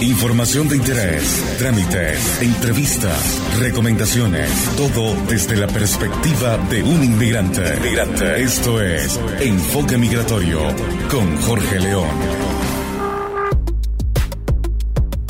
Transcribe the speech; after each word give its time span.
Información 0.00 0.68
de 0.68 0.76
interés, 0.76 1.42
trámites, 1.58 2.40
entrevistas, 2.40 3.42
recomendaciones, 3.58 4.48
todo 4.76 5.16
desde 5.28 5.56
la 5.56 5.66
perspectiva 5.66 6.56
de 6.70 6.84
un 6.84 7.02
inmigrante. 7.02 7.74
Inmigrante. 7.78 8.40
Esto 8.40 8.80
es 8.80 9.18
Enfoque 9.40 9.98
Migratorio 9.98 10.60
con 11.10 11.36
Jorge 11.38 11.80
León. 11.80 12.08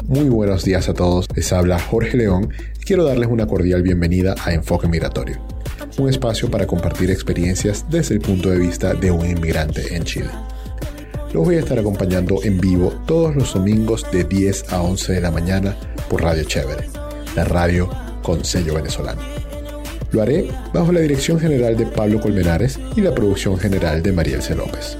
Muy 0.07 0.29
buenos 0.29 0.67
días 0.67 0.91
a 0.91 0.93
todos, 0.93 1.25
les 1.35 1.50
habla 1.55 1.79
Jorge 1.79 2.19
León 2.19 2.50
y 2.79 2.85
quiero 2.85 3.05
darles 3.05 3.30
una 3.30 3.46
cordial 3.46 3.82
bienvenida 3.82 4.35
a 4.45 4.53
Enfoque 4.53 4.87
Migratorio, 4.87 5.41
un 5.96 6.11
espacio 6.11 6.50
para 6.50 6.66
compartir 6.66 7.11
experiencias 7.11 7.87
desde 7.89 8.16
el 8.16 8.21
punto 8.21 8.50
de 8.50 8.59
vista 8.59 8.93
de 8.93 9.11
un 9.11 9.27
inmigrante 9.30 9.96
en 9.96 10.05
Chile. 10.05 10.30
Los 11.33 11.45
voy 11.45 11.57
a 11.57 11.61
estar 11.61 11.79
acompañando 11.79 12.43
en 12.43 12.59
vivo 12.59 12.91
todos 13.07 13.37
los 13.37 13.53
domingos 13.53 14.07
de 14.11 14.25
10 14.25 14.73
a 14.73 14.81
11 14.81 15.13
de 15.13 15.21
la 15.21 15.31
mañana 15.31 15.77
por 16.09 16.23
Radio 16.23 16.45
Chévere, 16.45 16.89
la 17.37 17.45
radio 17.45 17.91
con 18.23 18.47
sello 18.47 18.75
venezolano. 18.75 19.21
Lo 20.11 20.23
haré 20.23 20.51
bajo 20.73 20.91
la 20.91 21.01
dirección 21.01 21.38
general 21.38 21.77
de 21.77 21.85
Pablo 21.85 22.19
Colmenares 22.19 22.79
y 22.97 23.02
la 23.02 23.15
producción 23.15 23.59
general 23.59 24.02
de 24.02 24.12
Marielce 24.12 24.55
López. 24.55 24.97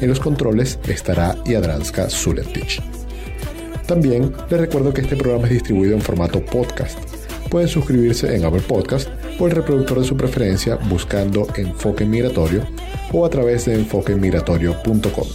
En 0.00 0.08
los 0.08 0.20
controles 0.20 0.78
estará 0.86 1.36
Yadranska 1.44 2.08
Zuletich. 2.08 2.80
También 3.86 4.32
les 4.50 4.60
recuerdo 4.60 4.94
que 4.94 5.00
este 5.00 5.16
programa 5.16 5.46
es 5.46 5.54
distribuido 5.54 5.94
en 5.94 6.00
formato 6.00 6.44
podcast. 6.44 6.96
Pueden 7.50 7.68
suscribirse 7.68 8.34
en 8.36 8.44
Apple 8.44 8.62
Podcast 8.62 9.08
o 9.38 9.46
el 9.46 9.52
reproductor 9.52 9.98
de 9.98 10.06
su 10.06 10.16
preferencia 10.16 10.76
buscando 10.88 11.48
Enfoque 11.56 12.04
Migratorio 12.04 12.64
o 13.12 13.26
a 13.26 13.30
través 13.30 13.64
de 13.64 13.74
enfoquemigratorio.com. 13.74 15.26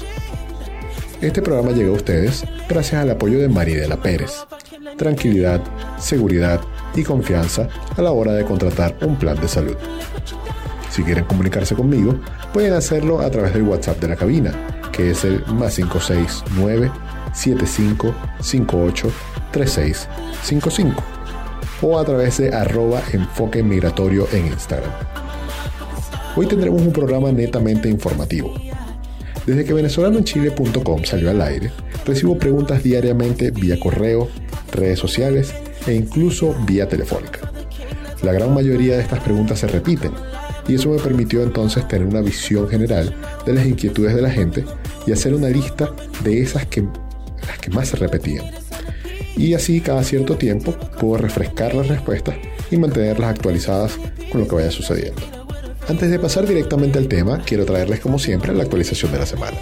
Este 1.22 1.42
programa 1.42 1.72
llega 1.72 1.90
a 1.90 1.94
ustedes 1.94 2.46
gracias 2.70 3.02
al 3.02 3.10
apoyo 3.10 3.40
de 3.40 3.50
Maridela 3.50 3.98
Pérez. 3.98 4.46
Tranquilidad, 4.98 5.62
seguridad 5.98 6.62
y 6.96 7.02
confianza 7.04 7.68
a 7.98 8.02
la 8.04 8.12
hora 8.12 8.34
de 8.34 8.46
contratar 8.46 8.96
un 9.02 9.18
plan 9.18 9.40
de 9.42 9.48
salud. 9.48 9.76
Si 10.92 11.02
quieren 11.02 11.26
comunicarse 11.26 11.74
conmigo, 11.74 12.20
pueden 12.54 12.74
hacerlo 12.74 13.20
a 13.22 13.32
través 13.32 13.56
del 13.56 13.64
WhatsApp 13.64 14.00
de 14.00 14.10
la 14.10 14.16
cabina, 14.16 14.54
que 14.92 15.10
es 15.10 15.24
el 15.24 15.44
más 15.48 15.76
569 15.76 16.92
7558 17.34 19.12
3655 19.52 21.04
o 21.82 21.98
a 21.98 22.06
través 22.06 22.38
de 22.38 22.54
arroba 22.54 23.02
enfoque 23.12 23.64
migratorio 23.64 24.28
en 24.34 24.48
Instagram. 24.48 24.92
Hoy 26.36 26.46
tendremos 26.46 26.80
un 26.80 26.94
programa 26.94 27.32
netamente 27.32 27.90
informativo 27.90 28.54
desde 29.48 29.64
que 29.64 29.74
venezolanoenchile.com 29.74 31.06
salió 31.06 31.30
al 31.30 31.42
aire, 31.42 31.72
recibo 32.06 32.38
preguntas 32.38 32.84
diariamente 32.84 33.50
vía 33.50 33.80
correo, 33.80 34.28
redes 34.74 35.00
sociales 35.00 35.54
e 35.88 35.94
incluso 35.94 36.54
vía 36.68 36.90
telefónica. 36.90 37.50
La 38.24 38.34
gran 38.34 38.54
mayoría 38.54 38.98
de 38.98 39.02
estas 39.04 39.22
preguntas 39.22 39.60
se 39.60 39.68
repiten 39.68 40.12
y 40.68 40.76
eso 40.76 40.90
me 40.90 41.00
permitió 41.00 41.44
entonces 41.44 41.88
tener 41.88 42.06
una 42.06 42.20
visión 42.20 42.68
general 42.68 43.16
de 43.46 43.54
las 43.54 43.66
inquietudes 43.66 44.14
de 44.14 44.22
la 44.22 44.32
gente 44.32 44.66
y 45.06 45.14
hacer 45.14 45.34
una 45.34 45.48
lista 45.48 45.94
de 46.26 46.42
esas 46.42 46.66
que, 46.66 46.82
las 47.48 47.58
que 47.60 47.70
más 47.72 47.88
se 47.88 47.96
repetían. 47.96 48.44
Y 49.38 49.54
así 49.54 49.80
cada 49.80 50.04
cierto 50.04 50.36
tiempo 50.36 50.74
puedo 51.00 51.20
refrescar 51.20 51.74
las 51.74 51.88
respuestas 51.88 52.36
y 52.70 52.76
mantenerlas 52.76 53.30
actualizadas 53.30 53.98
con 54.30 54.42
lo 54.42 54.48
que 54.50 54.56
vaya 54.56 54.72
sucediendo. 54.72 55.37
Antes 55.90 56.12
de 56.12 56.20
pasar 56.20 56.46
directamente 56.46 57.00
al 57.00 57.08
tema, 57.08 57.42
quiero 57.46 57.64
traerles 57.64 58.02
como 58.02 58.20
siempre 58.20 58.54
la 58.54 58.64
actualización 58.64 59.10
de 59.14 59.20
la 59.20 59.26
semana. 59.26 59.58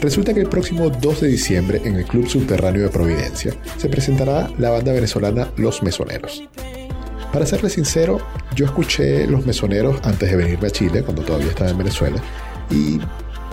Resulta 0.00 0.32
que 0.32 0.38
el 0.38 0.48
próximo 0.48 0.90
2 0.90 1.22
de 1.22 1.26
diciembre 1.26 1.80
en 1.84 1.96
el 1.96 2.04
Club 2.04 2.28
Subterráneo 2.28 2.84
de 2.84 2.88
Providencia 2.88 3.52
se 3.76 3.88
presentará 3.88 4.48
la 4.58 4.70
banda 4.70 4.92
venezolana 4.92 5.50
Los 5.56 5.82
Mesoneros. 5.82 6.44
Para 7.32 7.46
serles 7.46 7.72
sincero, 7.72 8.20
yo 8.54 8.66
escuché 8.66 9.26
Los 9.26 9.44
Mesoneros 9.44 9.98
antes 10.04 10.30
de 10.30 10.36
venirme 10.36 10.68
a 10.68 10.70
Chile, 10.70 11.02
cuando 11.02 11.22
todavía 11.22 11.48
estaba 11.48 11.70
en 11.70 11.78
Venezuela, 11.78 12.22
y 12.70 13.00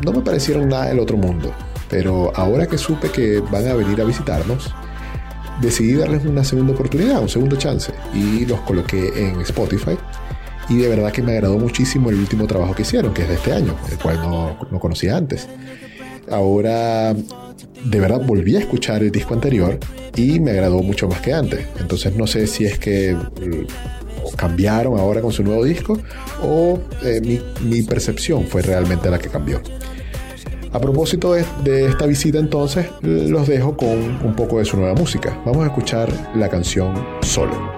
no 0.05 0.13
me 0.13 0.21
parecieron 0.21 0.69
nada 0.69 0.85
del 0.85 0.99
otro 0.99 1.17
mundo. 1.17 1.51
Pero 1.89 2.31
ahora 2.35 2.67
que 2.67 2.77
supe 2.77 3.09
que 3.09 3.39
van 3.39 3.67
a 3.67 3.73
venir 3.73 3.99
a 4.01 4.03
visitarnos, 4.03 4.71
decidí 5.61 5.95
darles 5.95 6.25
una 6.25 6.43
segunda 6.43 6.73
oportunidad, 6.73 7.23
un 7.23 7.29
segundo 7.29 7.55
chance, 7.55 7.91
y 8.13 8.45
los 8.45 8.59
coloqué 8.61 9.13
en 9.15 9.41
Spotify 9.41 9.97
y 10.71 10.77
de 10.77 10.87
verdad 10.87 11.11
que 11.11 11.21
me 11.21 11.33
agradó 11.33 11.59
muchísimo 11.59 12.09
el 12.09 12.15
último 12.15 12.47
trabajo 12.47 12.73
que 12.73 12.83
hicieron, 12.83 13.13
que 13.13 13.23
es 13.23 13.27
de 13.27 13.35
este 13.35 13.51
año, 13.51 13.75
el 13.91 13.97
cual 13.97 14.21
no, 14.21 14.57
no 14.71 14.79
conocía 14.79 15.17
antes. 15.17 15.49
Ahora, 16.29 17.13
de 17.13 17.99
verdad, 17.99 18.21
volví 18.25 18.55
a 18.55 18.59
escuchar 18.59 19.03
el 19.03 19.11
disco 19.11 19.33
anterior 19.33 19.77
y 20.15 20.39
me 20.39 20.51
agradó 20.51 20.81
mucho 20.81 21.09
más 21.09 21.19
que 21.19 21.33
antes. 21.33 21.67
Entonces 21.77 22.15
no 22.15 22.25
sé 22.25 22.47
si 22.47 22.63
es 22.65 22.79
que 22.79 23.17
cambiaron 24.37 24.97
ahora 24.97 25.21
con 25.21 25.33
su 25.33 25.43
nuevo 25.43 25.65
disco 25.65 25.99
o 26.41 26.79
eh, 27.03 27.41
mi, 27.61 27.81
percepción 27.81 28.45
fue 28.45 28.61
realmente 28.61 29.09
la 29.09 29.19
que 29.19 29.27
cambió. 29.27 29.61
A 30.71 30.79
propósito 30.79 31.33
de, 31.33 31.85
esta 31.85 32.05
visita 32.05 32.39
entonces, 32.39 32.87
los 33.01 33.45
dejo 33.45 33.75
con 33.75 33.89
un 34.25 34.35
poco 34.37 34.59
de 34.59 34.65
su 34.65 34.77
nueva 34.77 34.93
música. 34.93 35.37
Vamos 35.45 35.63
a 35.63 35.67
escuchar 35.67 36.09
la 36.33 36.47
canción 36.47 36.93
Solo. 37.23 37.70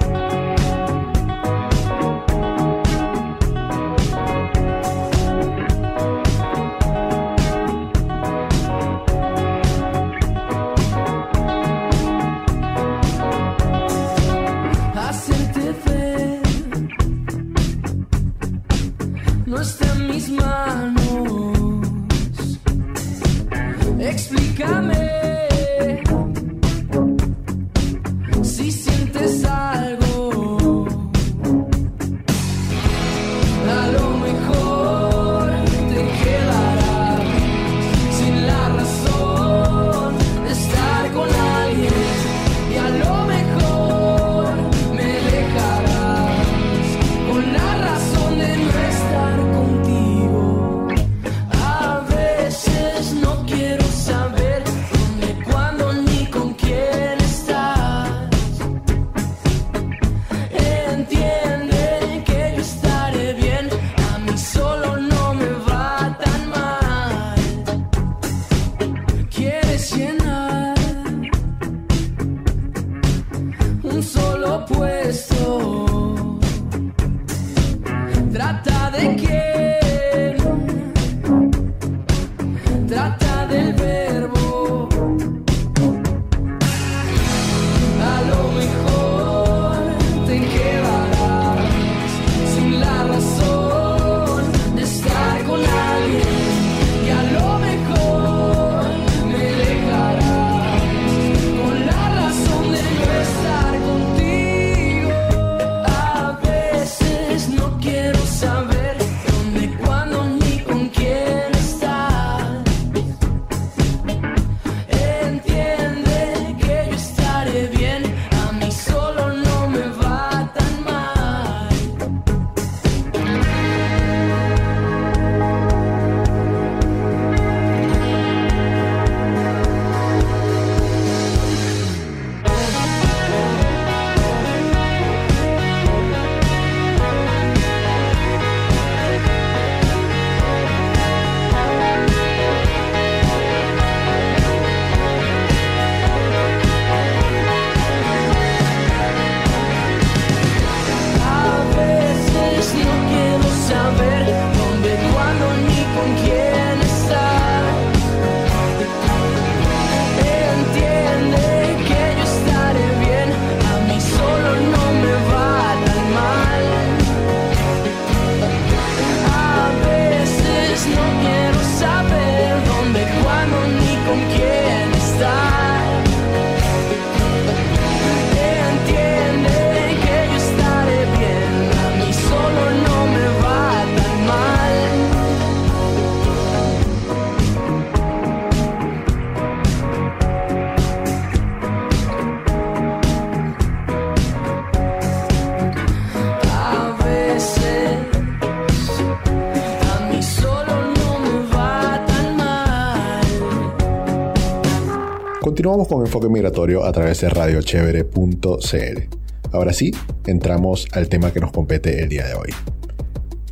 Con 205.88 206.06
Enfoque 206.06 206.30
Migratorio 206.30 206.86
a 206.86 206.92
través 206.94 207.20
de 207.22 207.30
radiochevere.cl. 207.30 209.18
Ahora 209.52 209.74
sí, 209.74 209.92
entramos 210.26 210.88
al 210.94 211.10
tema 211.10 211.34
que 211.34 211.42
nos 211.42 211.52
compete 211.52 212.02
el 212.02 212.10
día 212.10 212.26
de 212.26 212.36
hoy. 212.36 212.50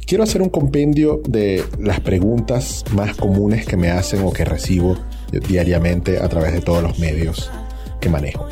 Quiero 0.06 0.24
hacer 0.24 0.42
un 0.42 0.50
compendio 0.50 1.22
de 1.28 1.64
las 1.78 2.00
preguntas 2.00 2.86
más 2.94 3.18
comunes 3.18 3.66
que 3.66 3.76
me 3.76 3.92
hacen 3.92 4.22
o 4.24 4.32
que 4.32 4.46
recibo 4.46 4.98
diariamente 5.48 6.20
a 6.20 6.30
través 6.30 6.54
de 6.54 6.62
todos 6.62 6.82
los 6.82 7.00
medios 7.00 7.52
que 8.00 8.10
manejo. 8.10 8.48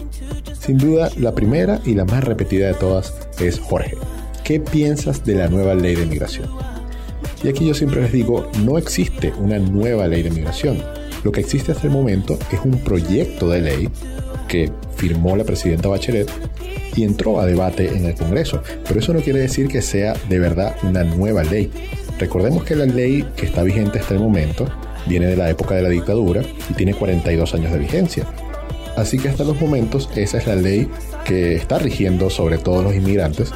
Sin 0.60 0.78
duda, 0.78 1.10
la 1.18 1.34
primera 1.34 1.80
y 1.86 1.94
la 1.94 2.04
más 2.04 2.24
repetida 2.26 2.68
de 2.68 2.74
todas 2.74 3.14
es 3.40 3.60
Jorge. 3.60 3.96
¿Qué 4.44 4.60
piensas 4.60 5.24
de 5.24 5.36
la 5.36 5.48
nueva 5.48 5.74
ley 5.74 5.96
de 5.96 6.06
migración? 6.06 6.50
Y 7.44 7.48
aquí 7.48 7.66
yo 7.66 7.74
siempre 7.74 8.02
les 8.02 8.12
digo, 8.12 8.46
no 8.66 8.78
existe 8.78 9.32
una 9.40 9.58
nueva 9.58 10.08
ley 10.08 10.22
de 10.22 10.32
migración. 10.32 10.99
Lo 11.24 11.32
que 11.32 11.42
existe 11.42 11.72
hasta 11.72 11.88
el 11.88 11.94
momento 11.94 12.38
es 12.52 12.60
un 12.64 12.80
proyecto 12.80 13.50
de 13.50 13.62
ley 13.62 13.90
que 14.48 14.72
firmó 14.96 15.36
la 15.36 15.44
presidenta 15.44 15.90
Bachelet 15.90 16.30
y 16.96 17.04
entró 17.04 17.40
a 17.40 17.46
debate 17.46 17.88
en 17.96 18.06
el 18.06 18.16
Congreso. 18.16 18.62
Pero 18.88 19.00
eso 19.00 19.14
no 19.14 19.22
quiere 19.22 19.40
decir 19.40 19.68
que 19.68 19.82
sea 19.82 20.14
de 20.28 20.40
verdad 20.40 20.76
una 20.84 21.04
nueva 21.04 21.44
ley. 21.44 21.72
Recordemos 22.20 22.64
que 22.64 22.76
la 22.76 22.86
ley 22.86 23.26
que 23.36 23.46
está 23.46 23.64
vigente 23.64 24.00
hasta 24.00 24.14
el 24.14 24.20
momento 24.20 24.68
viene 25.08 25.28
de 25.28 25.38
la 25.38 25.50
época 25.50 25.76
de 25.76 25.82
la 25.82 25.90
dictadura 25.90 26.42
y 26.70 26.74
tiene 26.74 26.94
42 26.94 27.54
años 27.54 27.72
de 27.72 27.80
vigencia. 27.80 28.26
Así 28.98 29.18
que 29.18 29.30
hasta 29.30 29.44
los 29.44 29.60
momentos 29.62 30.10
esa 30.16 30.38
es 30.40 30.48
la 30.48 30.56
ley 30.56 30.90
que 31.24 31.56
está 31.56 31.80
rigiendo 31.80 32.30
sobre 32.30 32.58
todos 32.58 32.84
los 32.84 32.96
inmigrantes 32.96 33.54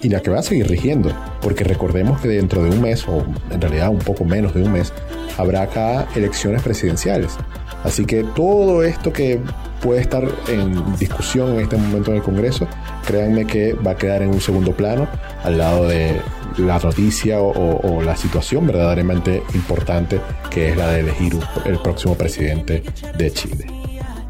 y 0.00 0.08
la 0.08 0.20
que 0.20 0.30
va 0.30 0.38
a 0.38 0.42
seguir 0.42 0.68
rigiendo, 0.68 1.12
porque 1.40 1.64
recordemos 1.64 2.20
que 2.20 2.28
dentro 2.28 2.62
de 2.62 2.70
un 2.70 2.80
mes, 2.80 3.06
o 3.08 3.24
en 3.50 3.60
realidad 3.60 3.90
un 3.90 3.98
poco 3.98 4.24
menos 4.24 4.54
de 4.54 4.62
un 4.62 4.72
mes, 4.72 4.92
habrá 5.36 5.62
acá 5.62 6.06
elecciones 6.14 6.62
presidenciales. 6.62 7.36
Así 7.84 8.04
que 8.04 8.24
todo 8.24 8.82
esto 8.82 9.12
que 9.12 9.40
puede 9.80 10.00
estar 10.00 10.26
en 10.48 10.96
discusión 10.98 11.54
en 11.54 11.60
este 11.60 11.76
momento 11.76 12.10
en 12.10 12.16
el 12.18 12.22
Congreso, 12.22 12.66
créanme 13.06 13.46
que 13.46 13.74
va 13.74 13.92
a 13.92 13.96
quedar 13.96 14.22
en 14.22 14.30
un 14.30 14.40
segundo 14.40 14.72
plano 14.72 15.08
al 15.44 15.58
lado 15.58 15.86
de 15.86 16.20
la 16.58 16.78
noticia 16.78 17.40
o, 17.40 18.02
la 18.02 18.16
situación 18.16 18.66
verdaderamente 18.66 19.42
importante 19.54 20.20
que 20.50 20.70
es 20.70 20.76
la 20.76 20.88
de 20.88 21.00
elegir 21.00 21.38
el 21.64 21.78
próximo 21.78 22.14
presidente 22.14 22.82
de 23.16 23.30
Chile. 23.30 23.77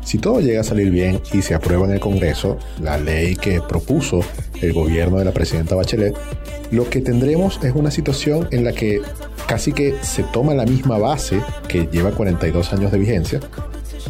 Si 0.08 0.16
todo 0.16 0.40
llega 0.40 0.62
a 0.62 0.64
salir 0.64 0.90
bien 0.90 1.20
y 1.34 1.42
se 1.42 1.52
aprueba 1.52 1.84
en 1.84 1.92
el 1.92 2.00
Congreso 2.00 2.56
la 2.80 2.96
ley 2.96 3.36
que 3.36 3.60
propuso 3.60 4.20
el 4.62 4.72
gobierno 4.72 5.18
de 5.18 5.26
la 5.26 5.32
presidenta 5.32 5.74
Bachelet, 5.74 6.16
lo 6.70 6.88
que 6.88 7.02
tendremos 7.02 7.60
es 7.62 7.74
una 7.74 7.90
situación 7.90 8.48
en 8.50 8.64
la 8.64 8.72
que 8.72 9.02
casi 9.46 9.72
que 9.72 9.96
se 10.00 10.22
toma 10.22 10.54
la 10.54 10.64
misma 10.64 10.96
base 10.96 11.42
que 11.68 11.90
lleva 11.92 12.12
42 12.12 12.72
años 12.72 12.90
de 12.90 12.98
vigencia 12.98 13.40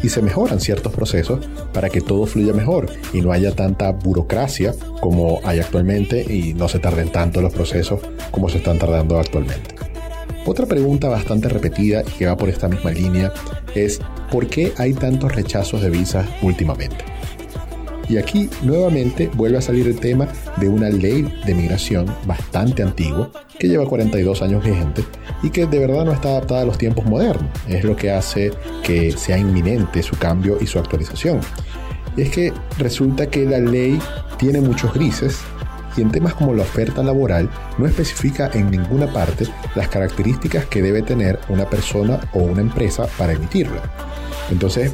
y 0.01 0.07
se 0.07 0.21
mejoran 0.21 0.61
ciertos 0.61 0.93
procesos 0.93 1.45
para 1.73 1.89
que 1.89 1.99
todo 1.99 2.25
fluya 2.27 2.53
mejor 2.53 2.85
y 3.11 3.19
no 3.19 3.33
haya 3.33 3.53
tanta 3.53 3.91
burocracia 3.91 4.73
como 5.01 5.41
hay 5.43 5.59
actualmente 5.59 6.21
y 6.33 6.53
no 6.53 6.69
se 6.69 6.79
tarden 6.79 7.11
tanto 7.11 7.41
los 7.41 7.51
procesos 7.51 7.99
como 8.31 8.47
se 8.47 8.59
están 8.59 8.79
tardando 8.79 9.19
actualmente. 9.19 9.78
Otra 10.49 10.65
pregunta 10.65 11.09
bastante 11.09 11.47
repetida 11.47 12.01
y 12.01 12.17
que 12.17 12.25
va 12.25 12.35
por 12.35 12.49
esta 12.49 12.67
misma 12.67 12.89
línea 12.89 13.31
es 13.75 14.01
¿por 14.31 14.47
qué 14.47 14.73
hay 14.77 14.95
tantos 14.95 15.35
rechazos 15.35 15.79
de 15.79 15.91
visas 15.91 16.27
últimamente? 16.41 17.05
Y 18.09 18.17
aquí 18.17 18.49
nuevamente 18.63 19.29
vuelve 19.35 19.59
a 19.59 19.61
salir 19.61 19.87
el 19.87 19.99
tema 19.99 20.27
de 20.57 20.67
una 20.67 20.89
ley 20.89 21.31
de 21.45 21.53
migración 21.53 22.07
bastante 22.25 22.81
antigua, 22.81 23.29
que 23.59 23.67
lleva 23.67 23.85
42 23.85 24.41
años 24.41 24.65
vigente 24.65 25.03
y 25.43 25.51
que 25.51 25.67
de 25.67 25.77
verdad 25.77 26.03
no 26.03 26.13
está 26.13 26.29
adaptada 26.29 26.63
a 26.63 26.65
los 26.65 26.79
tiempos 26.79 27.05
modernos. 27.05 27.51
Es 27.67 27.83
lo 27.83 27.95
que 27.95 28.09
hace 28.09 28.51
que 28.83 29.11
sea 29.11 29.37
inminente 29.37 30.01
su 30.01 30.17
cambio 30.17 30.57
y 30.59 30.65
su 30.65 30.79
actualización. 30.79 31.41
Y 32.17 32.23
es 32.23 32.31
que 32.31 32.51
resulta 32.79 33.27
que 33.27 33.45
la 33.45 33.59
ley 33.59 33.99
tiene 34.39 34.61
muchos 34.61 34.95
grises 34.95 35.41
y 35.99 36.01
en 36.01 36.11
temas 36.11 36.33
como 36.33 36.53
la 36.53 36.63
oferta 36.63 37.03
laboral 37.03 37.49
no 37.77 37.85
especifica 37.85 38.49
en 38.53 38.71
ninguna 38.71 39.11
parte 39.11 39.45
las 39.75 39.89
características 39.89 40.65
que 40.65 40.81
debe 40.81 41.01
tener 41.01 41.39
una 41.49 41.69
persona 41.69 42.21
o 42.33 42.39
una 42.39 42.61
empresa 42.61 43.05
para 43.17 43.33
emitirla. 43.33 43.81
Entonces, 44.49 44.93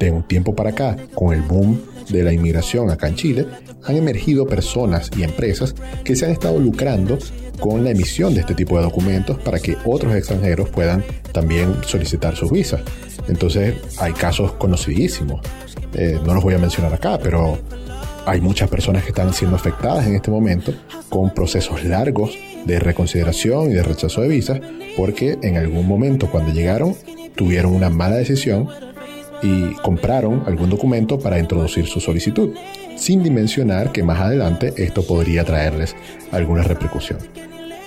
de 0.00 0.10
un 0.10 0.24
tiempo 0.24 0.54
para 0.54 0.70
acá, 0.70 0.96
con 1.14 1.32
el 1.32 1.42
boom 1.42 1.80
de 2.08 2.24
la 2.24 2.32
inmigración 2.32 2.90
acá 2.90 3.08
en 3.08 3.14
Chile, 3.14 3.46
han 3.84 3.96
emergido 3.96 4.46
personas 4.46 5.10
y 5.16 5.22
empresas 5.22 5.74
que 6.02 6.16
se 6.16 6.26
han 6.26 6.32
estado 6.32 6.58
lucrando 6.58 7.16
con 7.60 7.84
la 7.84 7.90
emisión 7.90 8.34
de 8.34 8.40
este 8.40 8.54
tipo 8.54 8.76
de 8.76 8.82
documentos 8.82 9.38
para 9.38 9.60
que 9.60 9.76
otros 9.84 10.14
extranjeros 10.16 10.68
puedan 10.68 11.04
también 11.32 11.76
solicitar 11.86 12.34
sus 12.34 12.50
visas. 12.50 12.80
Entonces 13.28 13.76
hay 13.98 14.12
casos 14.12 14.52
conocidísimos. 14.54 15.40
Eh, 15.94 16.18
no 16.26 16.34
los 16.34 16.42
voy 16.42 16.54
a 16.54 16.58
mencionar 16.58 16.92
acá, 16.92 17.18
pero 17.22 17.58
hay 18.26 18.40
muchas 18.40 18.68
personas 18.68 19.02
que 19.02 19.10
están 19.10 19.32
siendo 19.32 19.56
afectadas 19.56 20.06
en 20.06 20.14
este 20.14 20.30
momento 20.30 20.72
con 21.08 21.30
procesos 21.30 21.84
largos 21.84 22.36
de 22.64 22.78
reconsideración 22.78 23.70
y 23.70 23.74
de 23.74 23.82
rechazo 23.82 24.22
de 24.22 24.28
visas 24.28 24.60
porque 24.96 25.38
en 25.42 25.56
algún 25.56 25.86
momento 25.86 26.30
cuando 26.30 26.52
llegaron 26.52 26.94
tuvieron 27.34 27.74
una 27.74 27.90
mala 27.90 28.16
decisión 28.16 28.68
y 29.42 29.74
compraron 29.82 30.44
algún 30.46 30.70
documento 30.70 31.18
para 31.18 31.38
introducir 31.38 31.86
su 31.86 32.00
solicitud, 32.00 32.54
sin 32.96 33.22
dimensionar 33.22 33.92
que 33.92 34.02
más 34.02 34.20
adelante 34.20 34.72
esto 34.76 35.06
podría 35.06 35.44
traerles 35.44 35.94
alguna 36.32 36.62
repercusión. 36.62 37.18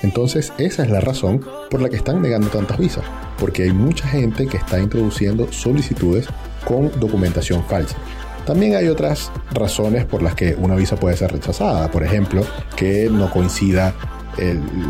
Entonces 0.04 0.54
esa 0.60 0.84
es 0.84 0.92
la 0.92 1.00
razón 1.00 1.44
por 1.72 1.82
la 1.82 1.90
que 1.90 1.96
están 1.96 2.22
negando 2.22 2.50
tantas 2.50 2.78
visas, 2.78 3.06
porque 3.40 3.64
hay 3.64 3.72
mucha 3.72 4.08
gente 4.08 4.46
que 4.46 4.58
está 4.58 4.80
introduciendo 4.80 5.52
solicitudes 5.52 6.28
con 6.66 6.92
documentación 7.00 7.64
falsa. 7.64 7.98
También 8.48 8.76
hay 8.78 8.88
otras 8.88 9.30
razones 9.52 10.06
por 10.06 10.24
las 10.24 10.34
que 10.34 10.56
una 10.56 10.76
visa 10.76 10.96
puede 10.96 11.18
ser 11.18 11.34
rechazada, 11.34 11.92
por 11.92 12.02
ejemplo, 12.04 12.44
que 12.78 13.10
no 13.12 13.30
coincida 13.30 13.94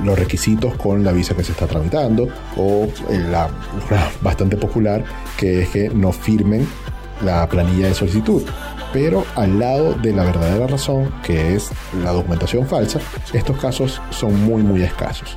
los 0.04 0.20
requisitos 0.20 0.76
con 0.76 1.04
la 1.04 1.12
visa 1.12 1.34
que 1.34 1.44
se 1.44 1.54
está 1.54 1.68
tramitando 1.68 2.28
o 2.58 2.88
la 3.32 3.50
bastante 4.22 4.58
popular 4.58 5.04
que 5.38 5.62
es 5.62 5.70
que 5.70 5.90
no 5.90 6.12
firmen 6.12 6.68
la 7.24 7.48
planilla 7.48 7.88
de 7.88 7.94
solicitud. 7.96 8.44
Pero 8.94 9.26
al 9.36 9.58
lado 9.58 9.94
de 9.94 10.14
la 10.14 10.24
verdadera 10.24 10.68
razón, 10.68 11.12
que 11.24 11.56
es 11.56 11.72
la 12.04 12.12
documentación 12.12 12.68
falsa, 12.68 13.00
estos 13.34 13.58
casos 13.58 14.02
son 14.12 14.40
muy 14.46 14.62
muy 14.62 14.84
escasos. 14.84 15.36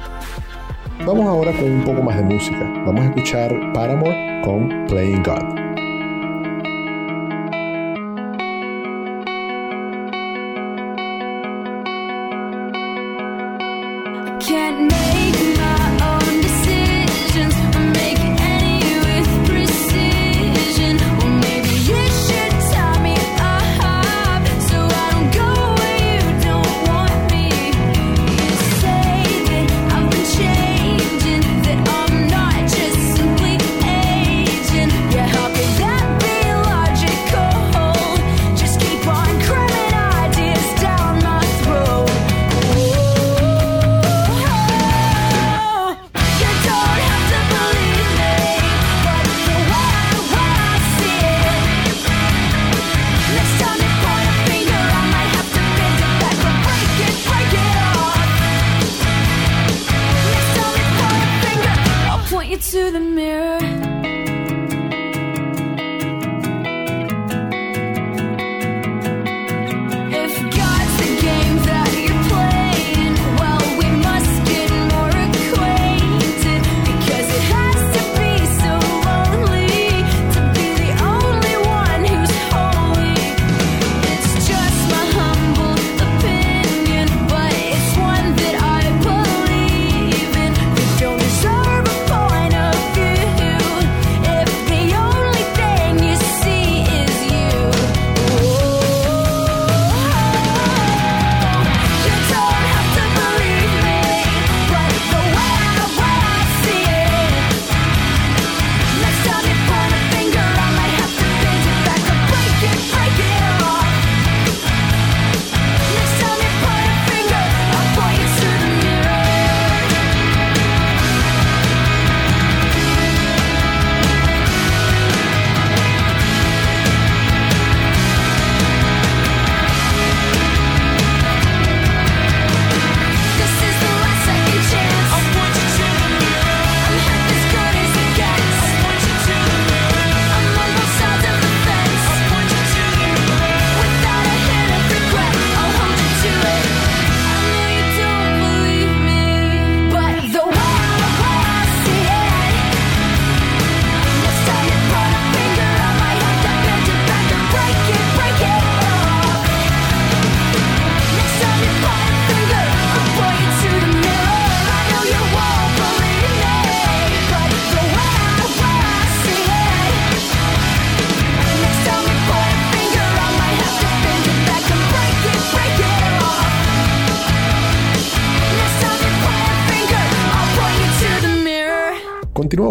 Vamos 1.07 1.27
ahora 1.27 1.53
con 1.53 1.65
un 1.65 1.85
poco 1.85 2.03
más 2.03 2.17
de 2.17 2.23
música. 2.23 2.71
Vamos 2.85 3.01
a 3.01 3.07
escuchar 3.07 3.55
Paramore 3.73 4.43
con 4.45 4.87
Playing 4.87 5.23
God. 5.23 5.60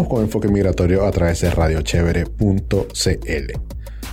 Con 0.10 0.24
Enfoque 0.24 0.50
Migratorio 0.50 1.06
a 1.06 1.12
través 1.12 1.40
de 1.40 1.52
radiochevere.cl. 1.52 3.54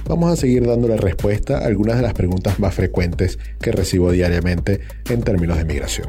Vamos 0.08 0.32
a 0.32 0.36
seguir 0.36 0.64
dándole 0.64 0.96
respuesta 0.96 1.58
a 1.58 1.66
algunas 1.66 1.96
de 1.96 2.02
las 2.02 2.14
preguntas 2.14 2.60
más 2.60 2.74
frecuentes 2.74 3.38
que 3.60 3.72
recibo 3.72 4.12
diariamente 4.12 4.80
en 5.10 5.22
términos 5.22 5.56
de 5.56 5.64
migración. 5.64 6.08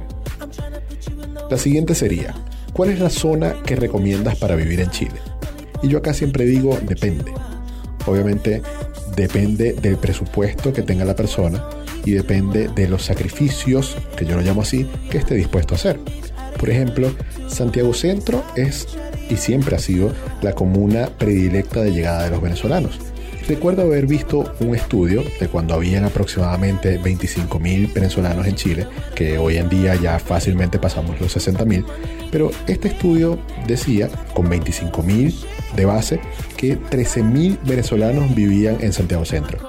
La 1.50 1.58
siguiente 1.58 1.96
sería, 1.96 2.36
¿cuál 2.74 2.90
es 2.90 3.00
la 3.00 3.10
zona 3.10 3.56
que 3.66 3.76
recomiendas 3.76 4.36
para 4.36 4.56
vivir 4.56 4.82
en 4.82 4.92
Chile? 4.92 5.16
Y 5.82 5.88
yo 5.88 6.00
acá 6.00 6.14
siempre 6.14 6.46
digo, 6.46 6.78
depende. 6.84 7.32
Obviamente 8.06 8.62
depende 9.16 9.74
del 9.74 9.98
presupuesto 9.98 10.74
que 10.74 10.84
tenga 10.84 11.06
la 11.06 11.16
persona 11.16 11.68
y 12.06 12.12
depende 12.12 12.68
de 12.68 12.88
los 12.88 13.04
sacrificios, 13.04 13.98
que 14.16 14.26
yo 14.26 14.36
lo 14.36 14.42
llamo 14.42 14.62
así, 14.62 14.88
que 15.10 15.18
esté 15.18 15.36
dispuesto 15.36 15.74
a 15.74 15.78
hacer. 15.78 16.00
Por 16.60 16.70
ejemplo, 16.70 17.12
Santiago 17.48 17.94
Centro 17.94 18.44
es 18.56 18.88
y 19.30 19.38
siempre 19.38 19.76
ha 19.76 19.80
sido 19.80 20.12
la 20.42 20.54
comuna 20.54 21.10
predilecta 21.18 21.82
de 21.82 21.92
llegada 21.92 22.24
de 22.24 22.32
los 22.32 22.42
venezolanos. 22.42 23.00
Recuerdo 23.48 23.84
haber 23.84 24.08
visto 24.08 24.54
un 24.60 24.76
estudio 24.76 25.24
de 25.40 25.48
cuando 25.48 25.74
habían 25.74 26.04
aproximadamente 26.04 27.00
25.000 27.00 27.94
venezolanos 27.94 28.46
en 28.46 28.56
Chile, 28.56 28.88
que 29.16 29.38
hoy 29.38 29.56
en 29.56 29.70
día 29.70 29.96
ya 29.96 30.20
fácilmente 30.20 30.80
pasamos 30.80 31.22
los 31.22 31.38
60.000, 31.38 31.86
pero 32.30 32.52
este 32.68 32.90
estudio 32.90 33.40
decía, 33.66 34.10
con 34.34 34.50
25.000 34.50 35.34
de 35.78 35.86
base, 35.86 36.20
que 36.58 36.78
13.000 36.78 37.60
venezolanos 37.64 38.36
vivían 38.36 38.80
en 38.82 38.92
Santiago 38.92 39.24
Centro, 39.24 39.60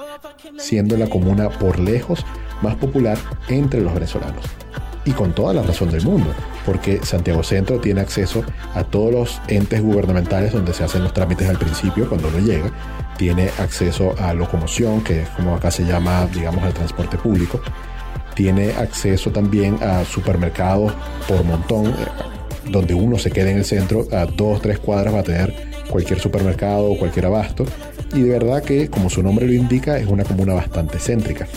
siendo 0.58 0.96
la 0.96 1.08
comuna 1.08 1.48
por 1.48 1.78
lejos 1.78 2.26
más 2.62 2.74
popular 2.74 3.16
entre 3.48 3.80
los 3.80 3.94
venezolanos. 3.94 4.44
Y 5.08 5.12
con 5.12 5.32
toda 5.32 5.54
la 5.54 5.62
razón 5.62 5.90
del 5.90 6.04
mundo, 6.04 6.34
porque 6.66 7.00
Santiago 7.02 7.42
Centro 7.42 7.80
tiene 7.80 8.02
acceso 8.02 8.44
a 8.74 8.84
todos 8.84 9.10
los 9.10 9.40
entes 9.48 9.80
gubernamentales 9.80 10.52
donde 10.52 10.74
se 10.74 10.84
hacen 10.84 11.02
los 11.02 11.14
trámites 11.14 11.48
al 11.48 11.56
principio 11.56 12.06
cuando 12.10 12.28
uno 12.28 12.40
llega, 12.40 12.70
tiene 13.16 13.48
acceso 13.58 14.14
a 14.20 14.34
locomoción, 14.34 15.02
que 15.02 15.22
es 15.22 15.28
como 15.30 15.54
acá 15.54 15.70
se 15.70 15.86
llama, 15.86 16.26
digamos, 16.26 16.62
al 16.62 16.74
transporte 16.74 17.16
público, 17.16 17.58
tiene 18.34 18.72
acceso 18.72 19.30
también 19.30 19.78
a 19.82 20.04
supermercados 20.04 20.92
por 21.26 21.42
montón, 21.42 21.86
eh, 21.86 21.92
donde 22.66 22.92
uno 22.92 23.16
se 23.18 23.30
quede 23.30 23.52
en 23.52 23.56
el 23.56 23.64
centro, 23.64 24.06
a 24.12 24.26
dos, 24.26 24.60
tres 24.60 24.78
cuadras 24.78 25.14
va 25.14 25.20
a 25.20 25.22
tener 25.22 25.54
cualquier 25.88 26.20
supermercado 26.20 26.84
o 26.90 26.98
cualquier 26.98 27.24
abasto, 27.24 27.64
y 28.12 28.20
de 28.20 28.28
verdad 28.28 28.62
que, 28.62 28.90
como 28.90 29.08
su 29.08 29.22
nombre 29.22 29.46
lo 29.46 29.54
indica, 29.54 29.96
es 29.96 30.06
una 30.06 30.24
comuna 30.24 30.52
bastante 30.52 30.98
céntrica. 30.98 31.48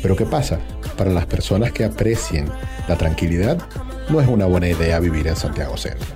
Pero 0.00 0.14
¿qué 0.14 0.26
pasa? 0.26 0.60
Para 1.00 1.12
las 1.12 1.24
personas 1.24 1.72
que 1.72 1.84
aprecien 1.84 2.44
la 2.86 2.94
tranquilidad, 2.98 3.56
no 4.10 4.20
es 4.20 4.28
una 4.28 4.44
buena 4.44 4.68
idea 4.68 5.00
vivir 5.00 5.28
en 5.28 5.34
Santiago 5.34 5.78
Centro. 5.78 6.06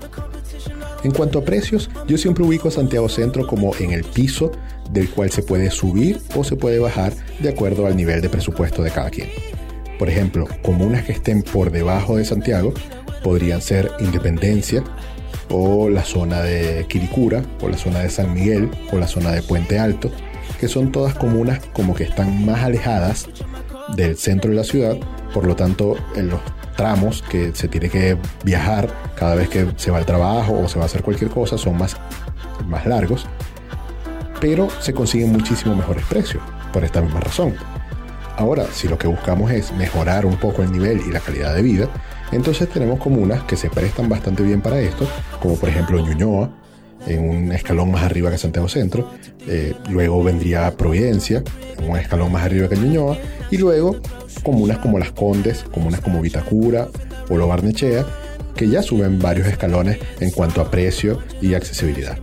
En 1.03 1.11
cuanto 1.11 1.39
a 1.39 1.43
precios, 1.43 1.89
yo 2.07 2.19
siempre 2.19 2.45
ubico 2.45 2.69
a 2.69 2.71
Santiago 2.71 3.09
Centro 3.09 3.47
como 3.47 3.75
en 3.77 3.93
el 3.93 4.05
piso 4.05 4.53
del 4.91 5.09
cual 5.09 5.31
se 5.31 5.43
puede 5.43 5.71
subir 5.71 6.21
o 6.37 6.45
se 6.45 6.57
puede 6.57 6.81
bajar 6.81 7.15
de 7.41 7.49
acuerdo 7.49 7.87
al 7.87 7.97
nivel 7.97 8.21
de 8.21 8.29
presupuesto 8.29 8.83
de 8.83 8.91
cada 8.91 9.09
quien. 9.09 9.31
Por 9.99 10.11
ejemplo, 10.11 10.47
comunas 10.63 11.05
que 11.05 11.13
estén 11.13 11.43
por 11.43 11.71
debajo 11.71 12.19
de 12.19 12.27
Santiago 12.27 12.75
podrían 13.23 13.63
ser 13.63 13.91
Independencia 14.01 14.85
o 15.49 15.89
la 15.89 16.05
zona 16.05 16.43
de 16.43 16.85
Quiricura 16.91 17.43
o 17.63 17.71
la 17.71 17.79
zona 17.79 18.01
de 18.01 18.11
San 18.11 18.35
Miguel 18.35 18.69
o 18.93 18.99
la 18.99 19.09
zona 19.09 19.33
de 19.33 19.41
Puente 19.41 19.79
Alto, 19.79 20.11
que 20.61 20.69
son 20.69 20.93
todas 20.93 21.15
comunas 21.15 21.61
como 21.73 21.95
que 21.95 22.05
están 22.05 22.45
más 22.45 22.63
alejadas 22.63 23.29
del 23.89 24.17
centro 24.17 24.51
de 24.51 24.57
la 24.57 24.65
ciudad, 24.65 24.97
por 25.33 25.47
lo 25.47 25.57
tanto 25.57 25.97
en 26.17 26.29
los 26.29 26.41
tramos 26.77 27.23
que 27.23 27.55
se 27.55 27.69
tiene 27.69 27.89
que 27.89 28.17
viajar 28.45 28.89
cada 29.17 29.35
vez 29.35 29.49
que 29.49 29.69
se 29.77 29.91
va 29.91 29.99
al 29.99 30.07
trabajo 30.07 30.59
o 30.59 30.69
se 30.69 30.79
va 30.79 30.85
a 30.85 30.87
hacer 30.87 31.03
cualquier 31.03 31.31
cosa 31.31 31.57
son 31.57 31.79
más, 31.79 31.97
más 32.67 32.87
largos, 32.87 33.27
pero 34.41 34.69
se 34.81 34.93
consiguen 34.93 35.33
muchísimo 35.33 35.75
mejores 35.75 36.05
precios 36.07 36.43
por 36.73 36.85
esta 36.85 37.01
misma 37.01 37.21
razón. 37.21 37.55
Ahora, 38.37 38.67
si 38.73 38.89
lo 38.89 38.99
que 38.99 39.07
buscamos 39.07 39.53
es 39.53 39.73
mejorar 39.73 40.27
un 40.27 40.37
poco 40.37 40.63
el 40.63 40.73
nivel 40.73 41.01
y 41.07 41.13
la 41.13 41.21
calidad 41.21 41.55
de 41.55 41.63
vida, 41.63 41.89
entonces 42.33 42.69
tenemos 42.69 42.99
comunas 42.99 43.45
que 43.45 43.57
se 43.57 43.71
prestan 43.71 44.09
bastante 44.09 44.43
bien 44.43 44.61
para 44.61 44.81
esto, 44.81 45.07
como 45.41 45.57
por 45.57 45.69
ejemplo 45.69 46.01
Ñuñoa, 46.01 46.51
en 47.07 47.29
un 47.29 47.53
escalón 47.53 47.91
más 47.91 48.03
arriba 48.03 48.31
que 48.31 48.39
Santiago 48.39 48.69
Centro, 48.69 49.11
eh, 49.47 49.75
luego 49.91 50.23
vendría 50.23 50.77
Providencia, 50.77 51.43
en 51.79 51.91
un 51.91 51.97
escalón 51.97 52.33
más 52.33 52.45
arriba 52.45 52.69
que 52.69 52.77
Ñuñoa, 52.77 53.19
y 53.51 53.59
luego 53.59 53.97
comunas 54.43 54.79
como 54.79 54.99
Las 54.99 55.13
Condes, 55.13 55.65
comunas 55.73 56.01
como 56.01 56.21
Vitacura 56.21 56.89
o 57.29 57.37
Lo 57.37 57.47
Barnechea, 57.47 58.05
que 58.55 58.69
ya 58.69 58.83
suben 58.83 59.19
varios 59.19 59.47
escalones 59.47 59.99
en 60.21 60.31
cuanto 60.31 60.61
a 60.61 60.71
precio 60.71 61.19
y 61.41 61.55
accesibilidad. 61.55 62.19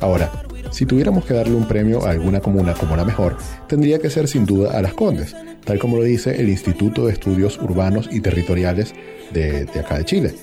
Ahora, 0.00 0.30
si 0.70 0.86
tuviéramos 0.86 1.24
que 1.24 1.34
darle 1.34 1.54
un 1.54 1.66
premio 1.66 2.04
a 2.04 2.10
alguna 2.10 2.40
comuna 2.40 2.74
como 2.74 2.96
la 2.96 3.04
mejor, 3.04 3.36
tendría 3.68 3.98
que 3.98 4.10
ser 4.10 4.28
sin 4.28 4.44
duda 4.44 4.76
a 4.76 4.82
Las 4.82 4.94
Condes, 4.94 5.34
tal 5.64 5.78
como 5.78 5.96
lo 5.96 6.02
dice 6.02 6.40
el 6.40 6.48
Instituto 6.48 7.06
de 7.06 7.12
Estudios 7.12 7.58
Urbanos 7.58 8.08
y 8.10 8.20
Territoriales 8.20 8.92
de, 9.32 9.64
de 9.64 9.80
acá 9.80 9.98
de 9.98 10.04
Chile, 10.04 10.34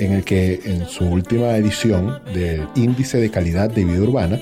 en 0.00 0.12
el 0.12 0.24
que 0.24 0.60
en 0.64 0.86
su 0.86 1.04
última 1.04 1.56
edición 1.56 2.20
del 2.32 2.66
Índice 2.74 3.18
de 3.18 3.30
Calidad 3.30 3.70
de 3.70 3.84
Vida 3.84 4.00
Urbana 4.00 4.40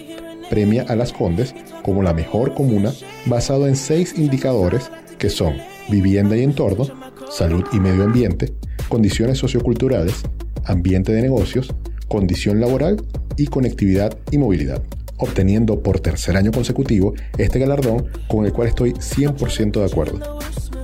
premia 0.49 0.85
a 0.89 0.97
Las 0.97 1.13
Condes 1.13 1.55
como 1.83 2.03
la 2.03 2.15
mejor 2.15 2.55
comuna 2.55 2.93
basado 3.27 3.67
en 3.67 3.77
seis 3.77 4.15
indicadores 4.17 4.91
que 5.19 5.29
son 5.29 5.57
vivienda 5.91 6.37
y 6.37 6.43
entorno, 6.43 6.87
salud 7.31 7.65
y 7.73 7.81
medio 7.81 8.05
ambiente, 8.05 8.55
condiciones 8.89 9.39
socioculturales, 9.39 10.23
ambiente 10.65 11.13
de 11.13 11.23
negocios, 11.23 11.75
condición 12.07 12.61
laboral 12.61 13.03
y 13.37 13.47
conectividad 13.47 14.17
y 14.31 14.39
movilidad, 14.39 14.83
obteniendo 15.17 15.83
por 15.83 16.01
tercer 16.01 16.37
año 16.37 16.53
consecutivo 16.53 17.15
este 17.37 17.59
galardón 17.59 18.07
con 18.29 18.47
el 18.47 18.53
cual 18.53 18.69
estoy 18.69 18.93
100% 18.93 19.73
de 19.73 19.85
acuerdo. 19.85 20.39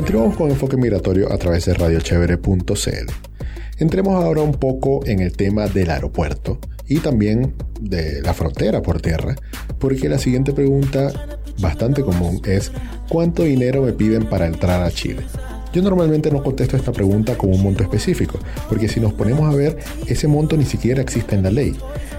Continuamos 0.04 0.36
con 0.36 0.50
Enfoque 0.50 0.76
Migratorio 0.76 1.32
a 1.32 1.38
través 1.38 1.64
de 1.64 1.72
radiochevere.cl. 1.72 3.10
Entremos 3.78 4.22
ahora 4.22 4.42
un 4.42 4.52
poco 4.52 5.00
en 5.06 5.20
el 5.20 5.34
tema 5.34 5.66
del 5.66 5.88
aeropuerto 5.88 6.58
y 6.86 6.98
también 6.98 7.54
de 7.80 8.20
la 8.20 8.34
frontera 8.34 8.82
por 8.82 9.00
tierra, 9.00 9.34
porque 9.78 10.10
la 10.10 10.18
siguiente 10.18 10.52
pregunta, 10.52 11.38
bastante 11.58 12.02
común, 12.02 12.42
es 12.44 12.70
¿cuánto 13.08 13.44
dinero 13.44 13.80
me 13.80 13.94
piden 13.94 14.26
para 14.26 14.46
entrar 14.46 14.82
a 14.82 14.90
Chile? 14.90 15.22
Yo 15.72 15.80
normalmente 15.80 16.30
no 16.30 16.42
contesto 16.42 16.76
esta 16.76 16.92
pregunta 16.92 17.38
con 17.38 17.50
un 17.50 17.62
monto 17.62 17.82
específico, 17.82 18.38
porque 18.68 18.88
si 18.88 19.00
nos 19.00 19.14
ponemos 19.14 19.50
a 19.50 19.56
ver, 19.56 19.78
ese 20.06 20.28
monto 20.28 20.54
ni 20.58 20.66
siquiera 20.66 21.00
existe 21.00 21.34
en 21.34 21.44
la 21.44 21.50
ley. 21.50 21.74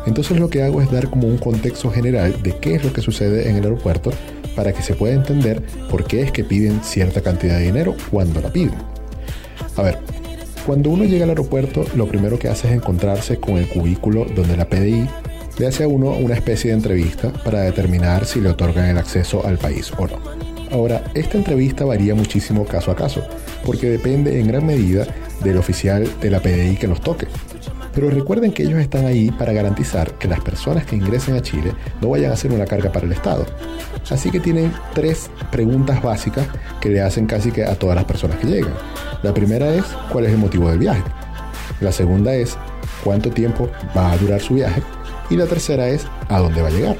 Entonces 0.07 0.39
lo 0.39 0.49
que 0.49 0.63
hago 0.63 0.81
es 0.81 0.91
dar 0.91 1.11
como 1.11 1.27
un 1.27 1.37
contexto 1.37 1.91
general 1.91 2.41
de 2.41 2.57
qué 2.57 2.75
es 2.75 2.83
lo 2.83 2.91
que 2.91 3.01
sucede 3.01 3.47
en 3.47 3.57
el 3.57 3.63
aeropuerto 3.63 4.11
para 4.55 4.73
que 4.73 4.81
se 4.81 4.95
pueda 4.95 5.13
entender 5.13 5.61
por 5.89 6.05
qué 6.05 6.21
es 6.21 6.31
que 6.31 6.43
piden 6.43 6.81
cierta 6.83 7.21
cantidad 7.21 7.57
de 7.57 7.65
dinero 7.65 7.95
cuando 8.11 8.41
la 8.41 8.51
piden. 8.51 8.75
A 9.77 9.81
ver, 9.81 9.99
cuando 10.65 10.89
uno 10.89 11.03
llega 11.03 11.25
al 11.25 11.29
aeropuerto, 11.29 11.85
lo 11.95 12.07
primero 12.07 12.39
que 12.39 12.47
hace 12.47 12.67
es 12.67 12.73
encontrarse 12.73 13.37
con 13.37 13.57
el 13.57 13.67
cubículo 13.67 14.25
donde 14.25 14.57
la 14.57 14.67
PDI 14.67 15.07
le 15.59 15.67
hace 15.67 15.83
a 15.83 15.87
uno 15.87 16.09
una 16.09 16.35
especie 16.35 16.71
de 16.71 16.77
entrevista 16.77 17.31
para 17.43 17.61
determinar 17.61 18.25
si 18.25 18.41
le 18.41 18.49
otorgan 18.49 18.85
el 18.85 18.97
acceso 18.97 19.45
al 19.45 19.57
país 19.57 19.91
o 19.97 20.07
no. 20.07 20.19
Ahora, 20.71 21.03
esta 21.13 21.37
entrevista 21.37 21.85
varía 21.85 22.15
muchísimo 22.15 22.65
caso 22.65 22.91
a 22.91 22.95
caso, 22.95 23.23
porque 23.63 23.89
depende 23.89 24.39
en 24.39 24.47
gran 24.47 24.65
medida 24.65 25.07
del 25.43 25.57
oficial 25.57 26.09
de 26.19 26.29
la 26.29 26.39
PDI 26.39 26.75
que 26.75 26.87
los 26.87 27.01
toque. 27.01 27.27
Pero 27.95 28.09
recuerden 28.09 28.51
que 28.51 28.63
ellos 28.63 28.79
están 28.79 29.05
ahí 29.05 29.31
para 29.31 29.53
garantizar 29.53 30.11
que 30.19 30.27
las 30.27 30.41
personas 30.41 30.85
que 30.85 30.97
ingresen 30.97 31.35
a 31.35 31.41
Chile 31.41 31.71
no 32.01 32.09
vayan 32.09 32.31
a 32.31 32.35
ser 32.35 32.51
una 32.51 32.65
carga 32.65 32.91
para 32.91 33.05
el 33.05 33.13
Estado. 33.13 33.45
Así 34.09 34.29
que 34.29 34.41
tienen 34.41 34.73
tres 34.93 35.31
preguntas 35.49 36.03
básicas 36.03 36.45
que 36.81 36.89
le 36.89 37.01
hacen 37.01 37.25
casi 37.25 37.51
que 37.51 37.63
a 37.63 37.75
todas 37.75 37.95
las 37.95 38.03
personas 38.03 38.37
que 38.37 38.47
llegan. 38.47 38.73
La 39.23 39.33
primera 39.33 39.73
es 39.73 39.85
cuál 40.11 40.25
es 40.25 40.33
el 40.33 40.37
motivo 40.37 40.69
del 40.69 40.79
viaje. 40.79 41.03
La 41.79 41.93
segunda 41.93 42.35
es 42.35 42.57
cuánto 43.03 43.31
tiempo 43.31 43.69
va 43.95 44.11
a 44.11 44.17
durar 44.17 44.41
su 44.41 44.55
viaje. 44.55 44.83
Y 45.29 45.37
la 45.37 45.45
tercera 45.45 45.87
es 45.87 46.05
a 46.27 46.39
dónde 46.39 46.61
va 46.61 46.67
a 46.67 46.71
llegar. 46.71 46.97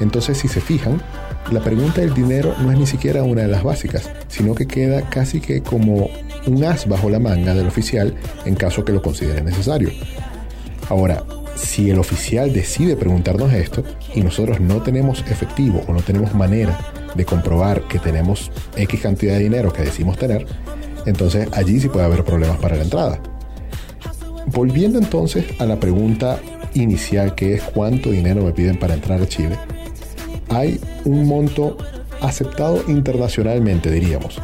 Entonces, 0.00 0.38
si 0.38 0.46
se 0.46 0.60
fijan, 0.60 1.02
la 1.50 1.60
pregunta 1.60 2.00
del 2.00 2.14
dinero 2.14 2.54
no 2.60 2.70
es 2.70 2.78
ni 2.78 2.86
siquiera 2.86 3.22
una 3.22 3.42
de 3.42 3.48
las 3.48 3.62
básicas, 3.62 4.10
sino 4.28 4.54
que 4.54 4.66
queda 4.66 5.02
casi 5.02 5.40
que 5.40 5.62
como 5.62 6.08
un 6.46 6.64
as 6.64 6.88
bajo 6.88 7.10
la 7.10 7.18
manga 7.18 7.54
del 7.54 7.66
oficial 7.66 8.14
en 8.44 8.54
caso 8.54 8.84
que 8.84 8.92
lo 8.92 9.02
considere 9.02 9.42
necesario. 9.42 9.90
Ahora, 10.88 11.24
si 11.56 11.90
el 11.90 11.98
oficial 11.98 12.52
decide 12.52 12.96
preguntarnos 12.96 13.52
esto 13.52 13.82
y 14.14 14.20
nosotros 14.20 14.60
no 14.60 14.82
tenemos 14.82 15.20
efectivo 15.30 15.82
o 15.88 15.92
no 15.92 16.02
tenemos 16.02 16.34
manera 16.34 16.78
de 17.14 17.24
comprobar 17.24 17.82
que 17.88 17.98
tenemos 17.98 18.50
X 18.76 19.00
cantidad 19.00 19.34
de 19.34 19.40
dinero 19.40 19.72
que 19.72 19.82
decimos 19.82 20.18
tener, 20.18 20.46
entonces 21.06 21.48
allí 21.52 21.80
sí 21.80 21.88
puede 21.88 22.04
haber 22.04 22.24
problemas 22.24 22.58
para 22.58 22.76
la 22.76 22.82
entrada. 22.82 23.20
Volviendo 24.46 24.98
entonces 24.98 25.44
a 25.58 25.64
la 25.64 25.80
pregunta 25.80 26.38
inicial 26.74 27.34
que 27.34 27.54
es 27.54 27.62
cuánto 27.62 28.10
dinero 28.10 28.44
me 28.44 28.52
piden 28.52 28.78
para 28.78 28.94
entrar 28.94 29.20
a 29.20 29.26
Chile, 29.26 29.56
hay 30.50 30.80
un 31.04 31.26
monto 31.26 31.76
aceptado 32.20 32.84
internacionalmente, 32.86 33.90
diríamos, 33.90 34.40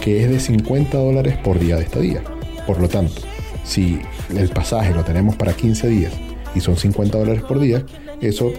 que 0.00 0.22
es 0.22 0.30
de 0.30 0.40
50 0.40 0.96
dólares 0.96 1.36
por 1.38 1.58
día 1.58 1.76
de 1.76 1.84
estadía. 1.84 2.22
Por 2.66 2.80
lo 2.80 2.88
tanto, 2.88 3.20
si 3.64 4.00
el 4.30 4.48
pasaje 4.48 4.94
lo 4.94 5.04
tenemos 5.04 5.36
para 5.36 5.52
15 5.52 5.88
días 5.88 6.12
y 6.54 6.60
son 6.60 6.76
50 6.76 7.18
dólares 7.18 7.42
por 7.42 7.58
día, 7.58 7.84
eso 8.20 8.52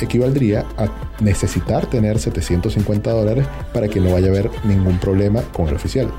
equivaldría 0.00 0.64
a 0.78 0.88
necesitar 1.20 1.86
tener 1.86 2.18
750 2.18 3.10
dólares 3.10 3.46
para 3.72 3.88
que 3.88 4.00
no 4.00 4.12
vaya 4.12 4.28
a 4.28 4.30
haber 4.30 4.50
ningún 4.64 4.98
problema 4.98 5.42
con 5.52 5.68
el 5.68 5.74
oficial. 5.74 6.10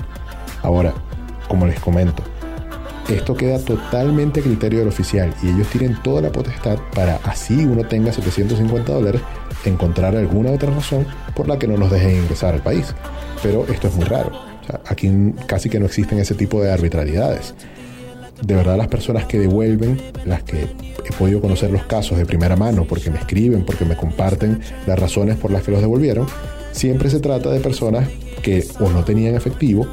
Ahora, 0.61 0.93
como 1.47 1.65
les 1.65 1.79
comento, 1.79 2.23
esto 3.09 3.35
queda 3.35 3.59
totalmente 3.59 4.39
a 4.39 4.43
criterio 4.43 4.79
del 4.79 4.87
oficial 4.87 5.33
y 5.43 5.49
ellos 5.49 5.67
tienen 5.67 5.97
toda 6.01 6.21
la 6.21 6.31
potestad 6.31 6.77
para 6.93 7.17
así 7.23 7.65
uno 7.65 7.83
tenga 7.83 8.13
750 8.13 8.93
dólares 8.93 9.21
encontrar 9.65 10.15
alguna 10.15 10.51
otra 10.51 10.71
razón 10.71 11.05
por 11.35 11.47
la 11.47 11.59
que 11.59 11.67
no 11.67 11.77
nos 11.77 11.91
dejen 11.91 12.17
ingresar 12.17 12.53
al 12.53 12.61
país. 12.61 12.93
Pero 13.43 13.65
esto 13.67 13.87
es 13.87 13.95
muy 13.95 14.05
raro. 14.05 14.31
aquí 14.87 15.11
casi 15.47 15.69
que 15.69 15.79
no 15.79 15.87
existen 15.87 16.19
ese 16.19 16.35
tipo 16.35 16.61
de 16.61 16.71
arbitrariedades 16.71 17.55
de 18.41 18.55
verdad 18.55 18.77
las 18.77 18.87
personas 18.87 19.25
que 19.25 19.39
devuelven, 19.39 19.99
las 20.25 20.43
que 20.43 20.67
he 21.05 21.13
podido 21.17 21.41
conocer 21.41 21.71
los 21.71 21.83
casos 21.83 22.17
de 22.17 22.25
primera 22.25 22.55
mano 22.55 22.85
porque 22.85 23.09
me 23.09 23.17
escriben, 23.17 23.65
porque 23.65 23.85
me 23.85 23.95
comparten 23.95 24.59
las 24.87 24.99
razones 24.99 25.37
por 25.37 25.51
las 25.51 25.63
que 25.63 25.71
los 25.71 25.81
devolvieron, 25.81 26.27
siempre 26.71 27.09
se 27.09 27.19
trata 27.19 27.51
de 27.51 27.59
personas 27.59 28.07
que 28.41 28.65
o 28.79 28.89
no 28.89 29.03
tenían 29.03 29.35
efectivo 29.35 29.85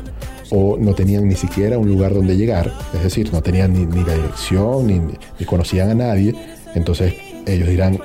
o 0.50 0.78
no 0.78 0.94
tenían 0.94 1.28
ni 1.28 1.34
siquiera 1.34 1.78
un 1.78 1.88
lugar 1.88 2.14
donde 2.14 2.36
llegar, 2.36 2.72
es 2.94 3.02
decir, 3.02 3.32
no 3.32 3.42
tenían 3.42 3.72
ni, 3.72 4.02
la 4.02 4.14
dirección 4.14 4.86
ni, 4.86 4.98
ni 5.38 5.46
conocían 5.46 5.90
a 5.90 5.94
nadie, 5.94 6.34
entonces 6.74 7.14
ellos 7.46 7.68
dirán, 7.68 7.98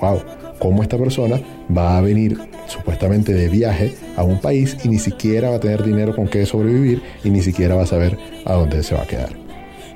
wow, 0.00 0.22
¿cómo 0.58 0.82
esta 0.82 0.96
persona 0.96 1.40
va 1.76 1.98
a 1.98 2.00
venir 2.00 2.38
supuestamente 2.66 3.34
de 3.34 3.48
viaje 3.48 3.94
a 4.16 4.22
un 4.22 4.40
país 4.40 4.76
y 4.84 4.88
ni 4.88 4.98
siquiera 4.98 5.50
va 5.50 5.56
a 5.56 5.60
tener 5.60 5.84
dinero 5.84 6.14
con 6.14 6.28
que 6.28 6.46
sobrevivir 6.46 7.02
y 7.24 7.30
ni 7.30 7.42
siquiera 7.42 7.74
va 7.74 7.82
a 7.82 7.86
saber 7.86 8.16
a 8.44 8.54
dónde 8.54 8.82
se 8.82 8.94
va 8.94 9.02
a 9.02 9.06
quedar? 9.06 9.39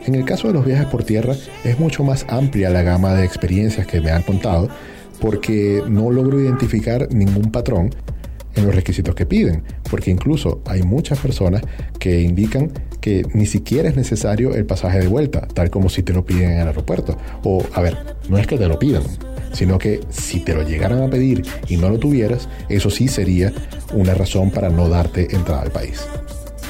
En 0.06 0.14
el 0.14 0.24
caso 0.24 0.48
de 0.48 0.54
los 0.54 0.66
viajes 0.66 0.86
por 0.86 1.04
tierra 1.04 1.34
es 1.64 1.78
mucho 1.78 2.04
más 2.04 2.26
amplia 2.28 2.68
la 2.68 2.82
gama 2.82 3.14
de 3.14 3.24
experiencias 3.24 3.86
que 3.86 4.00
me 4.00 4.10
han 4.10 4.22
contado 4.22 4.68
porque 5.20 5.82
no 5.88 6.10
logro 6.10 6.40
identificar 6.40 7.08
ningún 7.10 7.50
patrón 7.50 7.90
en 8.54 8.66
los 8.66 8.74
requisitos 8.74 9.14
que 9.14 9.26
piden, 9.26 9.62
porque 9.90 10.10
incluso 10.10 10.62
hay 10.66 10.82
muchas 10.82 11.18
personas 11.18 11.62
que 11.98 12.20
indican 12.20 12.70
que 13.00 13.24
ni 13.32 13.46
siquiera 13.46 13.88
es 13.88 13.96
necesario 13.96 14.54
el 14.54 14.66
pasaje 14.66 15.00
de 15.00 15.08
vuelta, 15.08 15.48
tal 15.48 15.70
como 15.70 15.88
si 15.88 16.02
te 16.02 16.12
lo 16.12 16.24
piden 16.24 16.52
en 16.52 16.60
el 16.60 16.68
aeropuerto. 16.68 17.16
O, 17.42 17.64
a 17.72 17.80
ver, 17.80 17.96
no 18.28 18.38
es 18.38 18.46
que 18.46 18.58
te 18.58 18.68
lo 18.68 18.78
pidan, 18.78 19.02
sino 19.52 19.78
que 19.78 20.00
si 20.10 20.40
te 20.40 20.54
lo 20.54 20.62
llegaran 20.62 21.02
a 21.02 21.08
pedir 21.08 21.42
y 21.68 21.76
no 21.76 21.88
lo 21.88 21.98
tuvieras, 21.98 22.48
eso 22.68 22.90
sí 22.90 23.08
sería 23.08 23.52
una 23.92 24.14
razón 24.14 24.50
para 24.50 24.68
no 24.68 24.88
darte 24.88 25.34
entrada 25.34 25.62
al 25.62 25.70
país. 25.70 26.06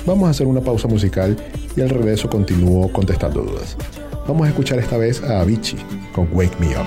Vamos 0.06 0.26
a 0.28 0.30
hacer 0.30 0.46
una 0.46 0.60
pausa 0.60 0.86
musical 0.86 1.36
y 1.76 1.80
al 1.80 1.88
regreso 1.88 2.28
continúo 2.28 2.92
contestando 2.92 3.42
dudas. 3.42 3.76
Vamos 4.28 4.46
a 4.46 4.50
escuchar 4.50 4.78
esta 4.78 4.98
vez 4.98 5.22
a 5.22 5.40
Avicii 5.40 5.78
con 6.14 6.28
Wake 6.32 6.56
Me 6.60 6.76
Up. 6.76 6.86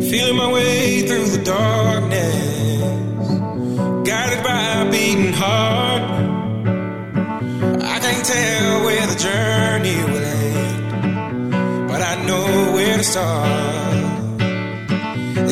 Feeling 0.00 0.36
my 0.36 0.52
way 0.52 1.02
through 1.02 1.26
the 1.26 1.42
darkness, 1.44 3.28
guided 4.04 4.42
by 4.44 4.82
a 4.82 4.90
beating 4.90 5.32
heart. 5.32 6.02
I 7.82 7.98
can't 7.98 8.24
tell 8.24 8.84
where 8.84 9.06
the 9.08 9.16
journey 9.18 9.96
will 10.04 10.22
end, 10.22 11.88
but 11.88 12.00
I 12.00 12.24
know 12.26 12.72
where 12.72 12.96
to 12.96 13.02
start. 13.02 13.83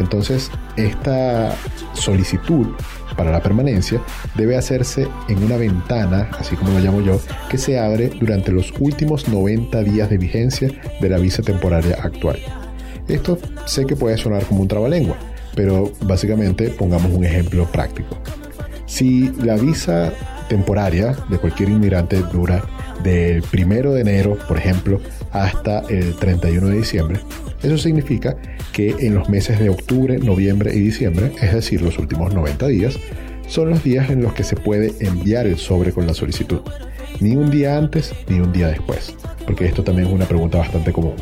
Entonces, 0.00 0.50
esta 0.76 1.56
solicitud 1.94 2.66
para 3.16 3.30
la 3.30 3.42
permanencia 3.42 4.02
debe 4.36 4.58
hacerse 4.58 5.08
en 5.30 5.42
una 5.42 5.56
ventana, 5.56 6.28
así 6.38 6.56
como 6.56 6.72
lo 6.72 6.80
llamo 6.80 7.00
yo, 7.00 7.18
que 7.48 7.56
se 7.56 7.80
abre 7.80 8.10
durante 8.20 8.52
los 8.52 8.70
últimos 8.80 9.28
90 9.28 9.82
días 9.84 10.10
de 10.10 10.18
vigencia 10.18 10.70
de 11.00 11.08
la 11.08 11.16
visa 11.16 11.42
temporaria 11.42 11.96
actual. 12.02 12.38
Esto 13.08 13.38
sé 13.64 13.86
que 13.86 13.96
puede 13.96 14.18
sonar 14.18 14.44
como 14.44 14.60
un 14.60 14.68
trabalengua, 14.68 15.16
pero 15.58 15.92
básicamente 16.02 16.70
pongamos 16.70 17.10
un 17.10 17.24
ejemplo 17.24 17.66
práctico. 17.72 18.16
Si 18.86 19.28
la 19.42 19.56
visa 19.56 20.12
temporaria 20.48 21.16
de 21.28 21.36
cualquier 21.38 21.70
inmigrante 21.70 22.22
dura 22.32 22.62
del 23.02 23.42
1 23.52 23.90
de 23.90 24.00
enero, 24.00 24.38
por 24.46 24.56
ejemplo, 24.56 25.00
hasta 25.32 25.80
el 25.88 26.14
31 26.14 26.68
de 26.68 26.76
diciembre, 26.76 27.20
eso 27.60 27.76
significa 27.76 28.36
que 28.72 28.94
en 29.00 29.16
los 29.16 29.28
meses 29.28 29.58
de 29.58 29.68
octubre, 29.68 30.18
noviembre 30.18 30.72
y 30.76 30.78
diciembre, 30.78 31.32
es 31.42 31.52
decir, 31.52 31.82
los 31.82 31.98
últimos 31.98 32.32
90 32.32 32.68
días, 32.68 32.96
son 33.48 33.70
los 33.70 33.82
días 33.82 34.10
en 34.10 34.22
los 34.22 34.34
que 34.34 34.44
se 34.44 34.54
puede 34.54 34.94
enviar 35.00 35.48
el 35.48 35.58
sobre 35.58 35.90
con 35.90 36.06
la 36.06 36.14
solicitud. 36.14 36.60
Ni 37.18 37.34
un 37.34 37.50
día 37.50 37.76
antes 37.76 38.14
ni 38.28 38.38
un 38.38 38.52
día 38.52 38.68
después, 38.68 39.12
porque 39.44 39.66
esto 39.66 39.82
también 39.82 40.06
es 40.06 40.14
una 40.14 40.26
pregunta 40.26 40.58
bastante 40.58 40.92
común 40.92 41.16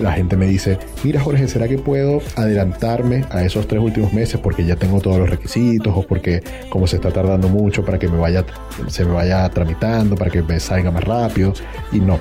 la 0.00 0.12
gente 0.12 0.36
me 0.36 0.46
dice, 0.46 0.78
mira 1.04 1.20
Jorge, 1.20 1.48
¿será 1.48 1.68
que 1.68 1.78
puedo 1.78 2.20
adelantarme 2.36 3.24
a 3.30 3.44
esos 3.44 3.66
tres 3.66 3.80
últimos 3.80 4.12
meses 4.12 4.40
porque 4.40 4.64
ya 4.64 4.76
tengo 4.76 5.00
todos 5.00 5.18
los 5.18 5.30
requisitos 5.30 5.92
o 5.96 6.02
porque 6.02 6.42
como 6.68 6.86
se 6.86 6.96
está 6.96 7.10
tardando 7.10 7.48
mucho 7.48 7.84
para 7.84 7.98
que 7.98 8.08
me 8.08 8.18
vaya, 8.18 8.44
se 8.88 9.04
me 9.04 9.12
vaya 9.12 9.48
tramitando, 9.50 10.16
para 10.16 10.30
que 10.30 10.42
me 10.42 10.60
salga 10.60 10.90
más 10.90 11.04
rápido? 11.04 11.52
Y 11.92 12.00
no, 12.00 12.18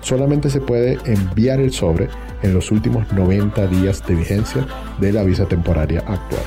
solamente 0.00 0.50
se 0.50 0.60
puede 0.60 0.98
enviar 1.04 1.60
el 1.60 1.72
sobre 1.72 2.08
en 2.42 2.54
los 2.54 2.70
últimos 2.70 3.10
90 3.12 3.66
días 3.68 4.06
de 4.06 4.14
vigencia 4.14 4.66
de 5.00 5.12
la 5.12 5.22
visa 5.22 5.46
temporaria 5.46 6.00
actual. 6.00 6.42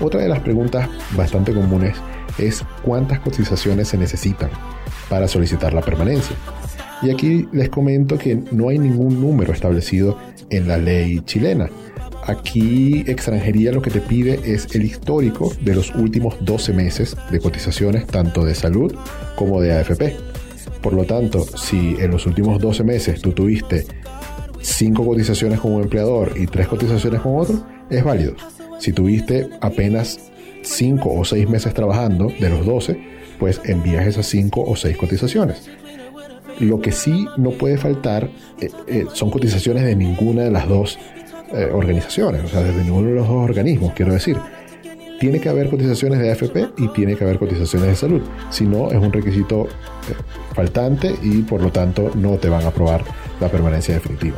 Otra 0.00 0.20
de 0.20 0.28
las 0.28 0.40
preguntas 0.40 0.88
bastante 1.16 1.52
comunes 1.52 1.96
es 2.38 2.64
cuántas 2.82 3.20
cotizaciones 3.20 3.88
se 3.88 3.98
necesitan 3.98 4.50
para 5.08 5.28
solicitar 5.28 5.72
la 5.72 5.82
permanencia. 5.82 6.36
Y 7.04 7.10
aquí 7.10 7.46
les 7.52 7.68
comento 7.68 8.16
que 8.16 8.34
no 8.50 8.70
hay 8.70 8.78
ningún 8.78 9.20
número 9.20 9.52
establecido 9.52 10.18
en 10.48 10.66
la 10.66 10.78
ley 10.78 11.20
chilena. 11.26 11.68
Aquí 12.26 13.04
extranjería 13.06 13.72
lo 13.72 13.82
que 13.82 13.90
te 13.90 14.00
pide 14.00 14.40
es 14.42 14.74
el 14.74 14.84
histórico 14.84 15.52
de 15.60 15.74
los 15.74 15.94
últimos 15.94 16.42
12 16.42 16.72
meses 16.72 17.14
de 17.30 17.38
cotizaciones 17.38 18.06
tanto 18.06 18.46
de 18.46 18.54
salud 18.54 18.94
como 19.36 19.60
de 19.60 19.74
AFP. 19.74 20.16
Por 20.80 20.94
lo 20.94 21.04
tanto, 21.04 21.44
si 21.58 21.96
en 21.98 22.10
los 22.10 22.24
últimos 22.24 22.58
12 22.58 22.84
meses 22.84 23.20
tú 23.20 23.32
tuviste 23.32 23.84
5 24.62 25.04
cotizaciones 25.04 25.60
con 25.60 25.72
un 25.72 25.82
empleador 25.82 26.32
y 26.36 26.46
3 26.46 26.68
cotizaciones 26.68 27.20
con 27.20 27.36
otro, 27.36 27.66
es 27.90 28.02
válido. 28.02 28.34
Si 28.78 28.94
tuviste 28.94 29.50
apenas 29.60 30.32
5 30.62 31.12
o 31.12 31.22
6 31.22 31.50
meses 31.50 31.74
trabajando 31.74 32.32
de 32.40 32.48
los 32.48 32.64
12, 32.64 32.98
pues 33.38 33.60
envías 33.64 34.06
esas 34.06 34.24
5 34.26 34.62
o 34.62 34.74
6 34.74 34.96
cotizaciones. 34.96 35.68
Lo 36.60 36.80
que 36.80 36.92
sí 36.92 37.26
no 37.36 37.50
puede 37.50 37.78
faltar 37.78 38.28
eh, 38.60 38.70
eh, 38.86 39.06
son 39.12 39.30
cotizaciones 39.30 39.84
de 39.84 39.96
ninguna 39.96 40.42
de 40.42 40.50
las 40.50 40.68
dos 40.68 40.98
eh, 41.52 41.68
organizaciones, 41.72 42.44
o 42.44 42.48
sea, 42.48 42.62
de 42.62 42.84
ninguno 42.84 43.08
de 43.08 43.14
los 43.14 43.28
dos 43.28 43.44
organismos, 43.44 43.92
quiero 43.94 44.12
decir. 44.12 44.36
Tiene 45.20 45.40
que 45.40 45.48
haber 45.48 45.70
cotizaciones 45.70 46.18
de 46.18 46.30
AFP 46.30 46.70
y 46.78 46.88
tiene 46.88 47.16
que 47.16 47.24
haber 47.24 47.38
cotizaciones 47.38 47.88
de 47.88 47.96
salud. 47.96 48.22
Si 48.50 48.66
no, 48.66 48.90
es 48.90 48.98
un 48.98 49.12
requisito 49.12 49.68
faltante 50.54 51.14
y 51.22 51.42
por 51.42 51.62
lo 51.62 51.70
tanto 51.70 52.10
no 52.14 52.36
te 52.36 52.48
van 52.48 52.64
a 52.64 52.68
aprobar 52.68 53.04
la 53.40 53.48
permanencia 53.48 53.94
definitiva. 53.94 54.36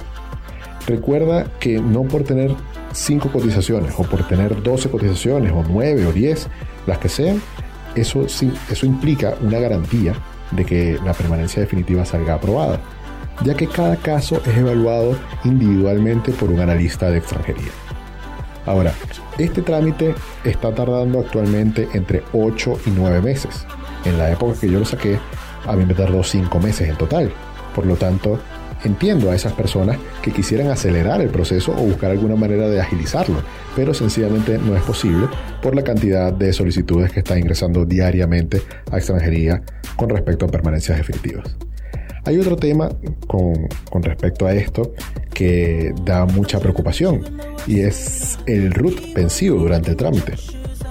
Recuerda 0.86 1.50
que 1.58 1.80
no 1.80 2.02
por 2.02 2.22
tener 2.22 2.54
5 2.92 3.32
cotizaciones 3.32 3.94
o 3.98 4.04
por 4.04 4.28
tener 4.28 4.62
12 4.62 4.90
cotizaciones 4.90 5.52
o 5.52 5.64
9 5.68 6.06
o 6.06 6.12
10, 6.12 6.48
las 6.86 6.98
que 6.98 7.08
sean, 7.08 7.42
eso, 7.96 8.24
eso 8.24 8.86
implica 8.86 9.34
una 9.40 9.58
garantía 9.58 10.14
de 10.50 10.64
que 10.64 10.98
la 11.04 11.12
permanencia 11.12 11.60
definitiva 11.60 12.04
salga 12.04 12.34
aprobada, 12.34 12.80
ya 13.44 13.54
que 13.54 13.66
cada 13.66 13.96
caso 13.96 14.40
es 14.46 14.56
evaluado 14.56 15.16
individualmente 15.44 16.32
por 16.32 16.50
un 16.50 16.60
analista 16.60 17.10
de 17.10 17.18
extranjería. 17.18 17.72
Ahora, 18.64 18.92
este 19.38 19.62
trámite 19.62 20.14
está 20.44 20.74
tardando 20.74 21.20
actualmente 21.20 21.88
entre 21.92 22.22
8 22.32 22.80
y 22.86 22.90
9 22.90 23.22
meses. 23.22 23.66
En 24.04 24.18
la 24.18 24.30
época 24.30 24.58
que 24.60 24.70
yo 24.70 24.80
lo 24.80 24.84
saqué, 24.84 25.18
a 25.66 25.74
mí 25.74 25.84
me 25.84 25.94
tardó 25.94 26.22
5 26.22 26.58
meses 26.58 26.88
en 26.88 26.96
total. 26.96 27.32
Por 27.74 27.86
lo 27.86 27.96
tanto, 27.96 28.40
entiendo 28.84 29.30
a 29.30 29.34
esas 29.34 29.52
personas 29.52 29.98
que 30.22 30.30
quisieran 30.30 30.68
acelerar 30.68 31.20
el 31.20 31.28
proceso 31.28 31.72
o 31.72 31.82
buscar 31.82 32.10
alguna 32.10 32.36
manera 32.36 32.68
de 32.68 32.80
agilizarlo, 32.80 33.42
pero 33.74 33.94
sencillamente 33.94 34.58
no 34.58 34.76
es 34.76 34.82
posible 34.82 35.28
por 35.62 35.74
la 35.74 35.82
cantidad 35.82 36.32
de 36.32 36.52
solicitudes 36.52 37.12
que 37.12 37.20
está 37.20 37.38
ingresando 37.38 37.84
diariamente 37.84 38.62
a 38.90 38.98
extranjería 38.98 39.62
con 39.96 40.10
respecto 40.10 40.46
a 40.46 40.48
permanencias 40.48 40.98
definitivas. 40.98 41.56
Hay 42.24 42.38
otro 42.38 42.56
tema 42.56 42.88
con, 43.28 43.68
con, 43.88 44.02
respecto 44.02 44.46
a 44.46 44.52
esto 44.52 44.94
que 45.32 45.94
da 46.04 46.26
mucha 46.26 46.58
preocupación 46.58 47.22
y 47.68 47.80
es 47.80 48.36
el 48.46 48.72
RUT 48.72 49.14
vencido 49.14 49.56
durante 49.56 49.90
el 49.90 49.96
trámite. 49.96 50.34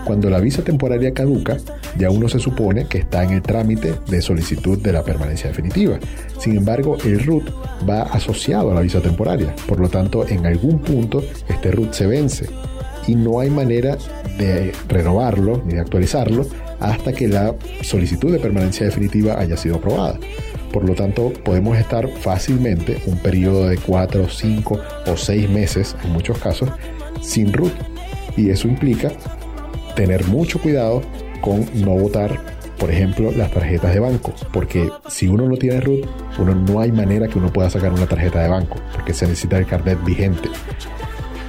Cuando 0.06 0.30
la 0.30 0.39
visa 0.39 0.63
temporaria 0.63 1.15
caduca, 1.15 1.58
ya 1.98 2.12
uno 2.12 2.30
se 2.30 2.38
supone 2.38 2.86
que 2.86 3.00
está 3.00 3.24
en 3.24 3.32
el 3.32 3.41
trámite 3.41 3.96
de 4.08 4.22
solicitud 4.22 4.78
de 4.78 4.94
la 4.94 5.04
permanencia 5.04 5.50
definitiva. 5.50 5.98
Sin 6.39 6.58
embargo, 6.58 6.96
el 7.04 7.26
RUT 7.26 7.50
va 7.89 8.04
asociado 8.04 8.72
a 8.72 8.76
la 8.76 8.82
visa 8.82 9.02
temporaria. 9.02 9.56
Por 9.68 9.80
lo 9.80 9.89
tanto, 9.89 10.28
en 10.28 10.46
algún 10.46 10.80
punto 10.80 11.24
este 11.50 11.72
RUT 11.72 11.94
se 11.94 12.06
vence 12.06 12.48
y 13.08 13.15
no 13.15 13.39
hay 13.39 13.50
manera 13.50 13.98
de 14.38 14.74
renovarlo 14.88 15.63
ni 15.65 15.74
de 15.74 15.80
actualizarlo 15.80 16.46
hasta 16.80 17.12
que 17.12 17.28
la 17.28 17.56
solicitud 17.82 18.32
de 18.32 18.39
permanencia 18.39 18.86
definitiva 18.86 19.39
haya 19.39 19.58
sido 19.58 19.78
aprobada. 19.78 20.20
Por 20.72 20.88
lo 20.88 20.94
tanto, 20.94 21.34
podemos 21.44 21.78
estar 21.78 22.08
fácilmente 22.08 23.02
un 23.08 23.18
periodo 23.18 23.68
de 23.68 23.78
4, 23.78 24.30
5 24.30 24.80
o 25.08 25.18
6 25.18 25.50
meses, 25.50 25.96
en 26.04 26.12
muchos 26.12 26.38
casos, 26.38 26.70
sin 27.22 27.52
RUT. 27.54 27.74
Y 28.38 28.50
eso 28.50 28.68
implica 28.68 29.12
tener 29.95 30.25
mucho 30.25 30.60
cuidado 30.60 31.01
con 31.41 31.65
no 31.73 31.91
votar, 31.91 32.39
por 32.77 32.91
ejemplo, 32.91 33.31
las 33.31 33.51
tarjetas 33.51 33.93
de 33.93 33.99
banco, 33.99 34.34
porque 34.51 34.89
si 35.10 35.27
uno 35.27 35.47
no 35.47 35.55
tiene 35.55 35.79
RUT, 35.81 36.05
uno 36.39 36.55
no 36.55 36.79
hay 36.79 36.91
manera 36.91 37.27
que 37.27 37.38
uno 37.38 37.51
pueda 37.51 37.69
sacar 37.69 37.93
una 37.93 38.05
tarjeta 38.05 38.41
de 38.41 38.49
banco, 38.49 38.77
porque 38.93 39.13
se 39.13 39.25
necesita 39.25 39.58
el 39.58 39.65
carnet 39.65 40.03
vigente. 40.03 40.49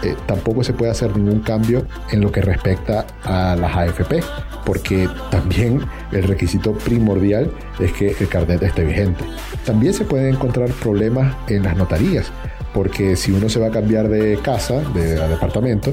Eh, 0.02 0.14
tampoco 0.26 0.62
se 0.62 0.72
puede 0.72 0.92
hacer 0.92 1.16
ningún 1.16 1.40
cambio 1.40 1.86
en 2.12 2.20
lo 2.20 2.30
que 2.30 2.42
respecta 2.42 3.06
a 3.24 3.56
las 3.56 3.76
AFP, 3.76 4.20
porque 4.64 5.08
también 5.30 5.80
el 6.12 6.24
requisito 6.24 6.72
primordial 6.72 7.50
es 7.80 7.92
que 7.92 8.14
el 8.20 8.28
carnet 8.28 8.62
esté 8.62 8.84
vigente. 8.84 9.24
También 9.64 9.94
se 9.94 10.04
pueden 10.04 10.34
encontrar 10.34 10.68
problemas 10.70 11.34
en 11.48 11.62
las 11.62 11.76
notarías, 11.76 12.30
porque 12.74 13.16
si 13.16 13.32
uno 13.32 13.48
se 13.48 13.58
va 13.58 13.68
a 13.68 13.70
cambiar 13.70 14.08
de 14.08 14.38
casa, 14.42 14.80
de 14.92 15.16
departamento, 15.28 15.92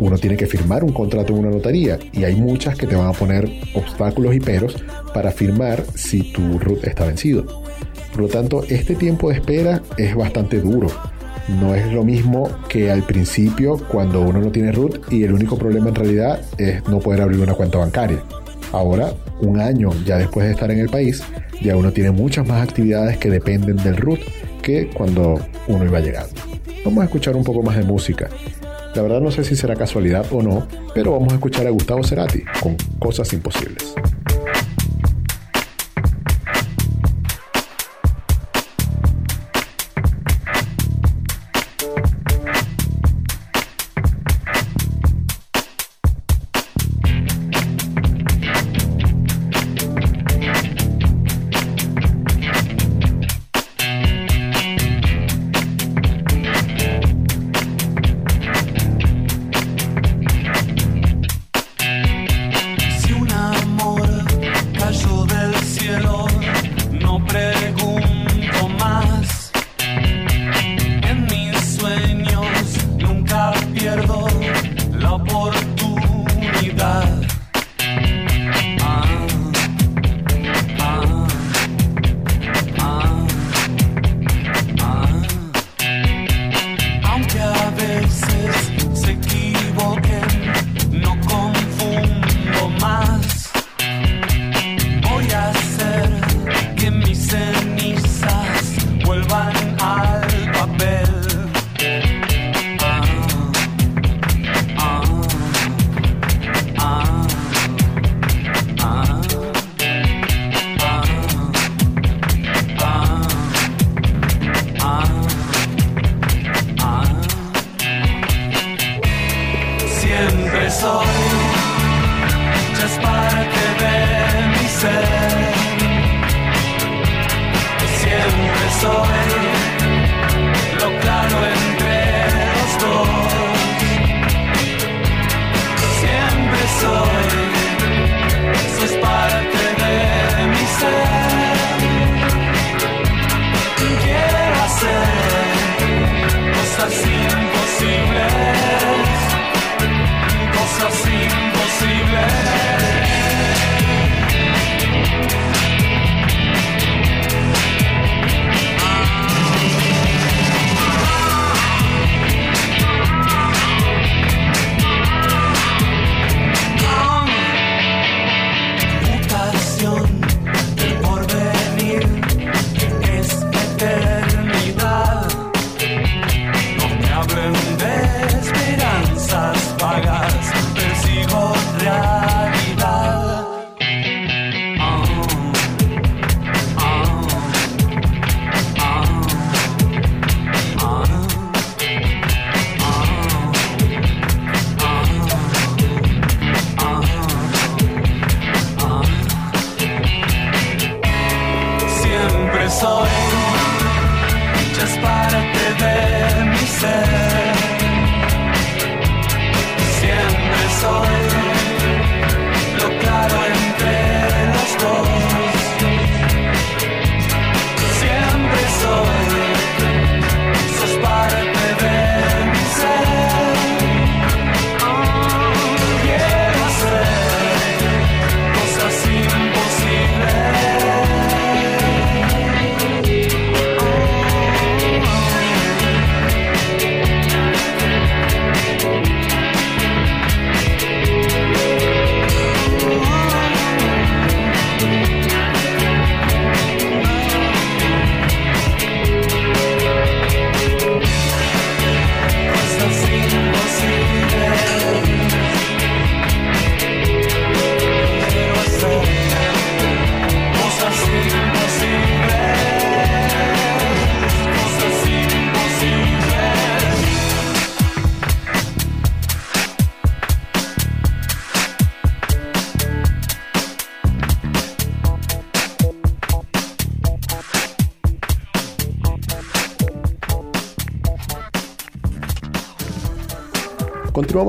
uno 0.00 0.18
tiene 0.18 0.36
que 0.36 0.46
firmar 0.46 0.82
un 0.82 0.92
contrato 0.92 1.32
en 1.32 1.40
una 1.40 1.50
notaría 1.50 1.98
y 2.12 2.24
hay 2.24 2.34
muchas 2.34 2.76
que 2.76 2.86
te 2.86 2.96
van 2.96 3.08
a 3.08 3.12
poner 3.12 3.48
obstáculos 3.74 4.34
y 4.34 4.40
peros 4.40 4.82
para 5.14 5.30
firmar 5.30 5.84
si 5.94 6.32
tu 6.32 6.58
RUT 6.58 6.84
está 6.84 7.04
vencido. 7.04 7.44
Por 8.12 8.22
lo 8.22 8.28
tanto, 8.28 8.64
este 8.68 8.94
tiempo 8.96 9.28
de 9.28 9.36
espera 9.36 9.82
es 9.96 10.16
bastante 10.16 10.60
duro. 10.60 10.88
No 11.60 11.74
es 11.74 11.92
lo 11.92 12.02
mismo 12.02 12.48
que 12.68 12.90
al 12.90 13.02
principio 13.02 13.76
cuando 13.88 14.22
uno 14.22 14.40
no 14.40 14.50
tiene 14.50 14.72
RUT 14.72 15.12
y 15.12 15.24
el 15.24 15.32
único 15.32 15.56
problema 15.56 15.88
en 15.88 15.94
realidad 15.94 16.40
es 16.58 16.82
no 16.88 16.98
poder 16.98 17.20
abrir 17.20 17.40
una 17.40 17.54
cuenta 17.54 17.78
bancaria. 17.78 18.22
Ahora, 18.72 19.12
un 19.40 19.60
año 19.60 19.90
ya 20.04 20.18
después 20.18 20.46
de 20.46 20.52
estar 20.52 20.70
en 20.70 20.78
el 20.78 20.88
país, 20.88 21.22
ya 21.60 21.76
uno 21.76 21.92
tiene 21.92 22.10
muchas 22.10 22.46
más 22.46 22.62
actividades 22.62 23.18
que 23.18 23.30
dependen 23.30 23.76
del 23.76 23.96
RUT 23.96 24.20
que 24.62 24.88
cuando 24.88 25.40
uno 25.68 25.84
iba 25.84 26.00
llegando. 26.00 26.40
Vamos 26.84 27.02
a 27.02 27.04
escuchar 27.04 27.36
un 27.36 27.44
poco 27.44 27.62
más 27.62 27.76
de 27.76 27.82
música. 27.82 28.28
La 28.94 29.02
verdad 29.02 29.20
no 29.20 29.30
sé 29.30 29.44
si 29.44 29.54
será 29.54 29.76
casualidad 29.76 30.26
o 30.32 30.42
no, 30.42 30.66
pero 30.94 31.12
vamos 31.12 31.32
a 31.32 31.36
escuchar 31.36 31.66
a 31.66 31.70
Gustavo 31.70 32.02
Cerati 32.02 32.42
con 32.60 32.76
Cosas 32.98 33.32
Imposibles. 33.32 33.94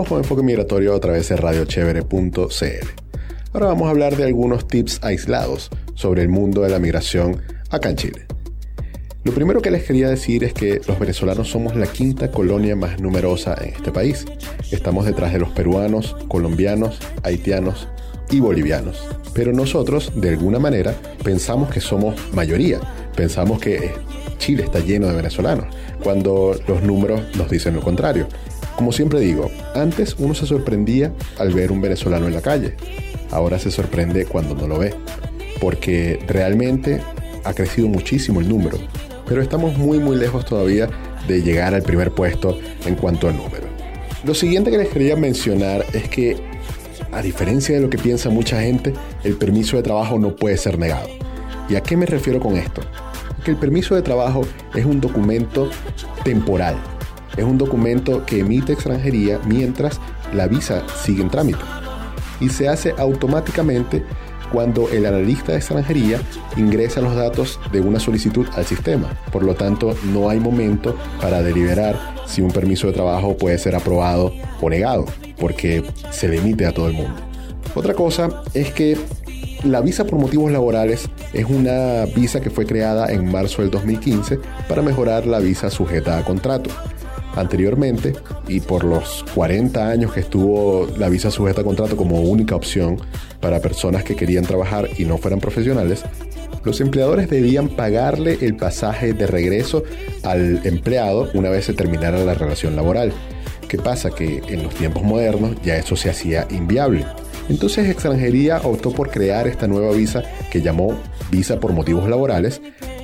Con 0.08 0.18
Enfoque 0.18 0.41
Migratorio 0.41 0.95
a 0.95 0.99
través 0.99 1.30
de 1.30 1.38
radiochevere.cl. 1.38 2.88
Ahora 3.54 3.68
vamos 3.68 3.88
a 3.88 3.91
hablar 3.91 4.16
de 4.16 4.24
algunos 4.24 4.68
tips 4.68 4.99
aislados 5.04 5.70
sobre 5.93 6.22
el 6.22 6.30
mundo 6.30 6.62
de 6.62 6.70
la 6.70 6.80
migración 6.80 7.41
acá 7.70 7.89
en 7.89 7.95
Chile. 7.97 8.26
Lo 9.24 9.32
primero 9.32 9.62
que 9.62 9.70
les 9.70 9.84
quería 9.84 10.10
decir 10.10 10.43
es 10.43 10.54
que 10.54 10.82
los 10.88 10.97
venezolanos 10.97 11.49
somos 11.49 11.76
la 11.76 11.86
quinta 11.86 12.32
colonia 12.32 12.76
más 12.76 12.99
numerosa 12.99 13.56
en 13.62 13.76
este 13.76 13.91
país. 13.91 14.26
Estamos 14.72 15.06
detrás 15.06 15.34
de 15.34 15.39
los 15.39 15.49
peruanos, 15.49 16.16
colombianos, 16.28 16.99
haitianos 17.24 17.88
y 18.32 18.39
bolivianos. 18.39 19.08
Pero 19.34 19.54
nosotros, 19.54 20.12
de 20.16 20.30
alguna 20.30 20.58
manera, 20.58 20.95
pensamos 21.24 21.70
que 21.70 21.80
somos 21.80 22.16
mayoría. 22.34 22.80
Pensamos 23.16 23.60
que 23.60 23.91
Chile 24.39 24.64
está 24.64 24.80
lleno 24.80 25.08
de 25.08 25.16
venezolanos, 25.16 25.68
cuando 26.04 26.56
los 26.68 26.82
números 26.82 27.22
nos 27.36 27.49
dicen 27.49 27.76
lo 27.76 27.82
contrario. 27.82 28.28
Como 28.82 28.91
siempre 28.91 29.19
digo, 29.19 29.51
antes 29.75 30.15
uno 30.17 30.34
se 30.34 30.47
sorprendía 30.47 31.13
al 31.38 31.53
ver 31.53 31.71
un 31.71 31.82
venezolano 31.82 32.25
en 32.25 32.34
la 32.34 32.41
calle. 32.41 32.73
Ahora 33.29 33.59
se 33.59 33.69
sorprende 33.69 34.25
cuando 34.25 34.55
no 34.55 34.67
lo 34.67 34.79
ve. 34.79 34.95
Porque 35.59 36.17
realmente 36.27 36.99
ha 37.43 37.53
crecido 37.53 37.88
muchísimo 37.88 38.41
el 38.41 38.49
número. 38.49 38.79
Pero 39.27 39.43
estamos 39.43 39.77
muy 39.77 39.99
muy 39.99 40.17
lejos 40.17 40.45
todavía 40.45 40.89
de 41.27 41.43
llegar 41.43 41.75
al 41.75 41.84
primer 41.84 42.09
puesto 42.09 42.57
en 42.88 42.95
cuanto 42.95 43.27
al 43.27 43.38
número. 43.38 43.67
Lo 44.23 44.34
siguiente 44.34 44.71
que 44.71 44.79
les 44.79 44.89
quería 44.89 45.15
mencionar 45.15 45.86
es 45.93 46.09
que, 46.09 46.38
a 47.11 47.21
diferencia 47.21 47.75
de 47.75 47.82
lo 47.82 47.89
que 47.91 47.99
piensa 47.99 48.32
mucha 48.32 48.61
gente, 48.61 48.93
el 49.23 49.36
permiso 49.36 49.77
de 49.77 49.84
trabajo 49.84 50.17
no 50.17 50.36
puede 50.36 50.57
ser 50.57 50.79
negado. 50.79 51.07
¿Y 51.69 51.75
a 51.75 51.82
qué 51.82 51.95
me 51.95 52.07
refiero 52.07 52.39
con 52.39 52.57
esto? 52.57 52.82
Que 53.45 53.51
el 53.51 53.57
permiso 53.57 53.93
de 53.93 54.01
trabajo 54.01 54.41
es 54.73 54.86
un 54.86 54.99
documento 54.99 55.69
temporal. 56.23 56.77
Es 57.38 57.43
un 57.43 57.57
documento 57.57 58.25
que 58.25 58.39
emite 58.39 58.73
extranjería 58.73 59.39
mientras 59.45 59.99
la 60.34 60.47
visa 60.47 60.84
sigue 61.03 61.21
en 61.21 61.29
trámite. 61.29 61.59
Y 62.39 62.49
se 62.49 62.67
hace 62.67 62.93
automáticamente 62.97 64.03
cuando 64.51 64.89
el 64.89 65.05
analista 65.05 65.53
de 65.53 65.59
extranjería 65.59 66.19
ingresa 66.57 67.01
los 67.01 67.15
datos 67.15 67.59
de 67.71 67.79
una 67.82 67.99
solicitud 67.99 68.45
al 68.53 68.65
sistema. 68.65 69.09
Por 69.32 69.43
lo 69.43 69.55
tanto, 69.55 69.95
no 70.11 70.29
hay 70.29 70.39
momento 70.39 70.95
para 71.21 71.41
deliberar 71.41 71.97
si 72.27 72.41
un 72.41 72.51
permiso 72.51 72.88
de 72.88 72.93
trabajo 72.93 73.38
puede 73.38 73.57
ser 73.57 73.75
aprobado 73.75 74.34
o 74.59 74.69
negado, 74.69 75.05
porque 75.39 75.84
se 76.11 76.27
le 76.27 76.38
emite 76.38 76.65
a 76.65 76.73
todo 76.73 76.88
el 76.88 76.93
mundo. 76.93 77.15
Otra 77.75 77.93
cosa 77.93 78.43
es 78.53 78.71
que 78.71 78.97
la 79.63 79.79
visa 79.82 80.05
por 80.05 80.19
motivos 80.19 80.51
laborales 80.51 81.07
es 81.34 81.45
una 81.45 82.05
visa 82.05 82.41
que 82.41 82.49
fue 82.49 82.65
creada 82.65 83.11
en 83.11 83.32
marzo 83.32 83.61
del 83.61 83.71
2015 83.71 84.39
para 84.67 84.82
mejorar 84.82 85.25
la 85.25 85.39
visa 85.39 85.69
sujeta 85.69 86.17
a 86.17 86.25
contrato. 86.25 86.71
Anteriormente, 87.36 88.13
y 88.47 88.59
por 88.59 88.84
los 88.84 89.23
40 89.34 89.88
años 89.88 90.13
que 90.13 90.19
estuvo 90.19 90.88
la 90.97 91.09
visa 91.09 91.32
sujeta 91.32 91.61
a 91.61 91.63
contrato 91.63 91.95
como 91.95 92.21
única 92.21 92.55
opción 92.55 92.97
para 93.39 93.61
personas 93.61 94.03
que 94.03 94.15
querían 94.15 94.45
trabajar 94.45 94.89
y 94.97 95.05
no 95.05 95.17
fueran 95.17 95.39
profesionales, 95.39 96.03
los 96.63 96.79
empleadores 96.82 97.29
debían 97.29 97.69
pagarle 97.69 98.38
el 98.41 98.55
pasaje 98.55 99.13
de 99.13 99.27
regreso 99.27 99.84
al 100.23 100.61
empleado 100.65 101.29
una 101.34 101.49
vez 101.49 101.65
se 101.65 101.73
terminara 101.73 102.23
la 102.23 102.34
relación 102.34 102.75
laboral. 102.75 103.13
¿Qué 103.67 103.77
pasa? 103.77 104.11
Que 104.11 104.41
en 104.47 104.63
los 104.63 104.75
tiempos 104.75 105.03
modernos 105.03 105.55
ya 105.63 105.77
eso 105.77 105.95
se 105.95 106.09
hacía 106.09 106.45
inviable. 106.51 107.05
Entonces 107.49 107.89
extranjería 107.89 108.61
optó 108.63 108.91
por 108.91 109.09
crear 109.09 109.47
esta 109.47 109.67
nueva 109.67 109.91
visa 109.93 110.23
que 110.51 110.61
llamó 110.61 110.99
visa 111.32 111.59
por 111.59 111.71
motivos 111.71 112.07
laborales 112.09 112.61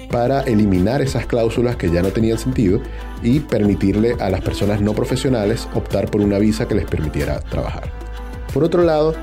para 0.09 0.41
eliminar 0.41 1.01
esas 1.01 1.25
cláusulas 1.25 1.75
que 1.75 1.89
ya 1.89 2.01
no 2.01 2.09
tenían 2.09 2.37
sentido 2.37 2.81
y 3.21 3.39
permitirle 3.39 4.15
a 4.19 4.29
las 4.29 4.41
personas 4.41 4.81
no 4.81 4.93
profesionales 4.93 5.67
optar 5.73 6.09
por 6.09 6.21
una 6.21 6.39
visa 6.39 6.67
que 6.67 6.75
les 6.75 6.85
permitiera 6.85 7.39
trabajar. 7.39 7.91
Por 8.53 8.63
otro 8.63 8.83
lado, 8.83 9.13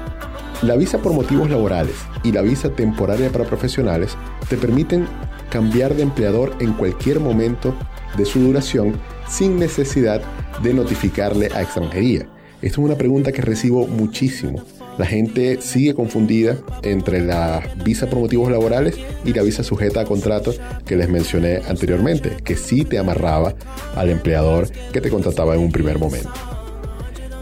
la 0.63 0.77
visa 0.77 0.99
por 0.99 1.13
motivos 1.13 1.51
laborales 1.51 1.97
y 2.23 2.33
la 2.33 2.43
visa 2.43 2.71
temporaria 2.71 3.31
para 3.31 3.45
profesionales 3.45 4.17
te 4.49 4.57
permiten 4.57 5.07
cambiar 5.51 5.95
de 5.95 6.03
empleador 6.03 6.55
en 6.61 6.73
cualquier 6.73 7.21
momento 7.21 7.75
de 8.17 8.25
su 8.25 8.41
duración 8.41 8.95
sin 9.29 9.59
necesidad 9.59 10.23
de 10.63 10.75
notificarle 10.75 11.51
a 11.55 11.63
extranjería. 11.63 12.29
Esto 12.63 12.81
es 12.81 12.87
una 12.87 12.97
pregunta 12.97 13.33
que 13.33 13.43
recibo 13.43 13.87
muchísimo. 13.87 14.63
La 14.99 15.07
gente 15.07 15.61
sigue 15.61 15.95
confundida 15.95 16.57
entre 16.83 17.21
la 17.21 17.63
visa 17.85 18.07
por 18.09 18.21
motivos 18.21 18.51
laborales 18.51 18.97
y 19.25 19.33
la 19.33 19.43
visa 19.43 19.65
sujeta 19.65 20.01
a 20.01 20.05
contrato 20.05 20.55
que 20.87 20.97
les 20.97 21.09
mencioné 21.09 21.61
anteriormente, 21.69 22.37
que 22.45 22.57
sí 22.57 22.85
te 22.85 22.99
amarraba 22.99 23.55
al 23.97 24.11
empleador 24.11 24.69
que 24.93 25.01
te 25.01 25.11
contrataba 25.11 25.55
en 25.55 25.61
un 25.63 25.73
primer 25.73 25.99
momento. 25.99 26.33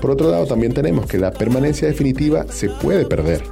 Por 0.00 0.10
otro 0.10 0.30
lado, 0.30 0.46
también 0.46 0.72
tenemos 0.72 1.06
que 1.06 1.18
la 1.18 1.30
permanencia 1.30 1.86
definitiva 1.86 2.46
se 2.48 2.68
puede 2.68 3.04
perder. 3.04 3.42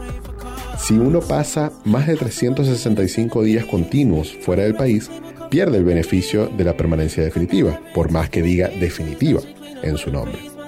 Si 0.78 0.94
uno 0.94 1.20
pasa 1.20 1.70
más 1.84 2.06
de 2.06 2.16
365 2.16 3.42
días 3.42 3.66
continuos 3.66 4.34
fuera 4.40 4.64
del 4.64 4.74
país, 4.74 5.10
pierde 5.50 5.76
el 5.76 5.84
beneficio 5.84 6.46
de 6.46 6.64
la 6.64 6.76
permanencia 6.76 7.22
definitiva, 7.22 7.78
por 7.94 8.10
más 8.10 8.30
que 8.30 8.42
diga 8.42 8.68
definitiva 8.68 9.40
en 9.82 9.98
su 9.98 10.10
nombre. 10.10 10.59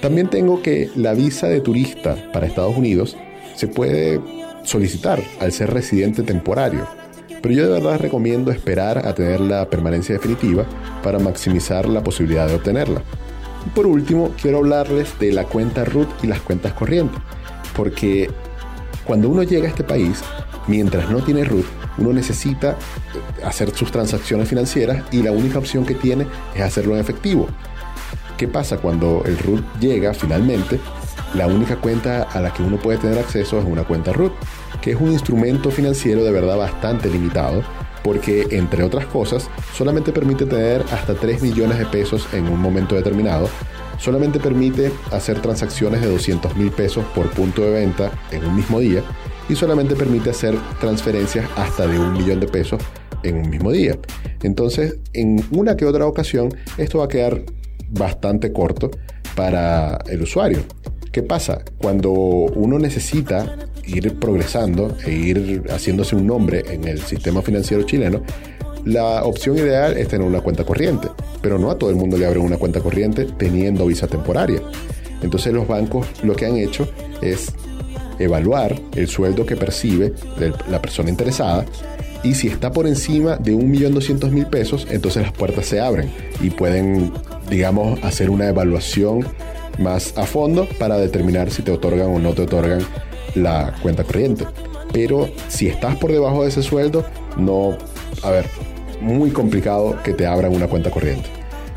También 0.00 0.28
tengo 0.28 0.62
que 0.62 0.90
la 0.94 1.12
visa 1.12 1.48
de 1.48 1.60
turista 1.60 2.16
para 2.32 2.46
Estados 2.46 2.76
Unidos 2.76 3.16
se 3.56 3.66
puede 3.66 4.20
solicitar 4.62 5.20
al 5.40 5.52
ser 5.52 5.70
residente 5.70 6.22
temporario, 6.22 6.86
pero 7.42 7.54
yo 7.54 7.64
de 7.64 7.80
verdad 7.80 7.98
recomiendo 7.98 8.52
esperar 8.52 9.06
a 9.06 9.14
tener 9.14 9.40
la 9.40 9.68
permanencia 9.68 10.14
definitiva 10.14 10.66
para 11.02 11.18
maximizar 11.18 11.88
la 11.88 12.02
posibilidad 12.02 12.46
de 12.46 12.54
obtenerla. 12.54 13.02
Y 13.66 13.70
por 13.70 13.86
último, 13.86 14.32
quiero 14.40 14.58
hablarles 14.58 15.18
de 15.18 15.32
la 15.32 15.44
cuenta 15.44 15.84
RUT 15.84 16.08
y 16.22 16.28
las 16.28 16.40
cuentas 16.40 16.74
corrientes, 16.74 17.20
porque 17.76 18.30
cuando 19.04 19.28
uno 19.28 19.42
llega 19.42 19.66
a 19.66 19.70
este 19.70 19.84
país, 19.84 20.20
mientras 20.68 21.10
no 21.10 21.24
tiene 21.24 21.44
RUT, 21.44 21.66
uno 21.98 22.12
necesita 22.12 22.76
hacer 23.44 23.74
sus 23.74 23.90
transacciones 23.90 24.48
financieras 24.48 25.02
y 25.10 25.22
la 25.22 25.32
única 25.32 25.58
opción 25.58 25.84
que 25.84 25.94
tiene 25.94 26.26
es 26.54 26.62
hacerlo 26.62 26.94
en 26.94 27.00
efectivo. 27.00 27.48
¿Qué 28.38 28.46
pasa 28.46 28.76
cuando 28.78 29.24
el 29.26 29.36
RUT 29.36 29.64
llega 29.80 30.14
finalmente? 30.14 30.78
La 31.34 31.48
única 31.48 31.74
cuenta 31.74 32.22
a 32.22 32.40
la 32.40 32.52
que 32.54 32.62
uno 32.62 32.78
puede 32.78 32.98
tener 32.98 33.18
acceso 33.18 33.58
es 33.58 33.64
una 33.64 33.82
cuenta 33.82 34.12
RUT, 34.12 34.32
que 34.80 34.92
es 34.92 35.00
un 35.00 35.10
instrumento 35.10 35.72
financiero 35.72 36.22
de 36.22 36.30
verdad 36.30 36.56
bastante 36.56 37.10
limitado, 37.10 37.64
porque 38.04 38.46
entre 38.52 38.84
otras 38.84 39.06
cosas 39.06 39.50
solamente 39.74 40.12
permite 40.12 40.46
tener 40.46 40.84
hasta 40.92 41.14
3 41.14 41.42
millones 41.42 41.80
de 41.80 41.86
pesos 41.86 42.28
en 42.32 42.46
un 42.46 42.60
momento 42.60 42.94
determinado, 42.94 43.48
solamente 43.98 44.38
permite 44.38 44.92
hacer 45.10 45.42
transacciones 45.42 46.00
de 46.00 46.06
200 46.06 46.56
mil 46.56 46.70
pesos 46.70 47.04
por 47.16 47.28
punto 47.30 47.62
de 47.62 47.72
venta 47.72 48.12
en 48.30 48.44
un 48.44 48.54
mismo 48.54 48.78
día 48.78 49.02
y 49.48 49.56
solamente 49.56 49.96
permite 49.96 50.30
hacer 50.30 50.54
transferencias 50.80 51.50
hasta 51.56 51.88
de 51.88 51.98
un 51.98 52.12
millón 52.12 52.38
de 52.38 52.46
pesos 52.46 52.80
en 53.24 53.36
un 53.36 53.50
mismo 53.50 53.72
día. 53.72 53.98
Entonces, 54.44 55.00
en 55.12 55.44
una 55.50 55.76
que 55.76 55.86
otra 55.86 56.06
ocasión, 56.06 56.50
esto 56.76 56.98
va 56.98 57.06
a 57.06 57.08
quedar 57.08 57.42
bastante 57.90 58.52
corto 58.52 58.90
para 59.34 59.98
el 60.08 60.22
usuario. 60.22 60.60
¿Qué 61.12 61.22
pasa? 61.22 61.62
Cuando 61.78 62.10
uno 62.10 62.78
necesita 62.78 63.56
ir 63.86 64.18
progresando 64.18 64.96
e 65.06 65.12
ir 65.12 65.64
haciéndose 65.70 66.14
un 66.14 66.26
nombre 66.26 66.62
en 66.68 66.86
el 66.86 67.00
sistema 67.00 67.42
financiero 67.42 67.82
chileno, 67.84 68.22
la 68.84 69.24
opción 69.24 69.56
ideal 69.56 69.96
es 69.96 70.08
tener 70.08 70.26
una 70.26 70.40
cuenta 70.40 70.64
corriente, 70.64 71.08
pero 71.42 71.58
no 71.58 71.70
a 71.70 71.78
todo 71.78 71.90
el 71.90 71.96
mundo 71.96 72.16
le 72.16 72.26
abren 72.26 72.42
una 72.42 72.56
cuenta 72.56 72.80
corriente 72.80 73.24
teniendo 73.24 73.86
visa 73.86 74.06
temporaria. 74.06 74.60
Entonces 75.22 75.52
los 75.52 75.66
bancos 75.66 76.06
lo 76.22 76.36
que 76.36 76.46
han 76.46 76.56
hecho 76.56 76.88
es 77.20 77.52
evaluar 78.18 78.80
el 78.94 79.08
sueldo 79.08 79.46
que 79.46 79.56
percibe 79.56 80.12
la 80.68 80.80
persona 80.80 81.10
interesada 81.10 81.64
y 82.22 82.34
si 82.34 82.48
está 82.48 82.72
por 82.72 82.86
encima 82.86 83.36
de 83.36 83.54
1.200.000 83.54 84.50
pesos, 84.50 84.86
entonces 84.90 85.22
las 85.22 85.32
puertas 85.32 85.66
se 85.66 85.80
abren 85.80 86.10
y 86.40 86.50
pueden, 86.50 87.12
digamos, 87.50 88.02
hacer 88.02 88.30
una 88.30 88.48
evaluación 88.48 89.26
más 89.78 90.16
a 90.16 90.24
fondo 90.24 90.68
para 90.78 90.98
determinar 90.98 91.50
si 91.50 91.62
te 91.62 91.70
otorgan 91.70 92.08
o 92.08 92.18
no 92.18 92.32
te 92.32 92.42
otorgan 92.42 92.80
la 93.34 93.74
cuenta 93.82 94.04
corriente. 94.04 94.46
Pero 94.92 95.28
si 95.48 95.68
estás 95.68 95.96
por 95.96 96.10
debajo 96.12 96.42
de 96.42 96.48
ese 96.48 96.62
sueldo, 96.62 97.04
no, 97.36 97.76
a 98.22 98.30
ver, 98.30 98.46
muy 99.00 99.30
complicado 99.30 99.96
que 100.02 100.14
te 100.14 100.26
abran 100.26 100.54
una 100.54 100.66
cuenta 100.66 100.90
corriente. 100.90 101.28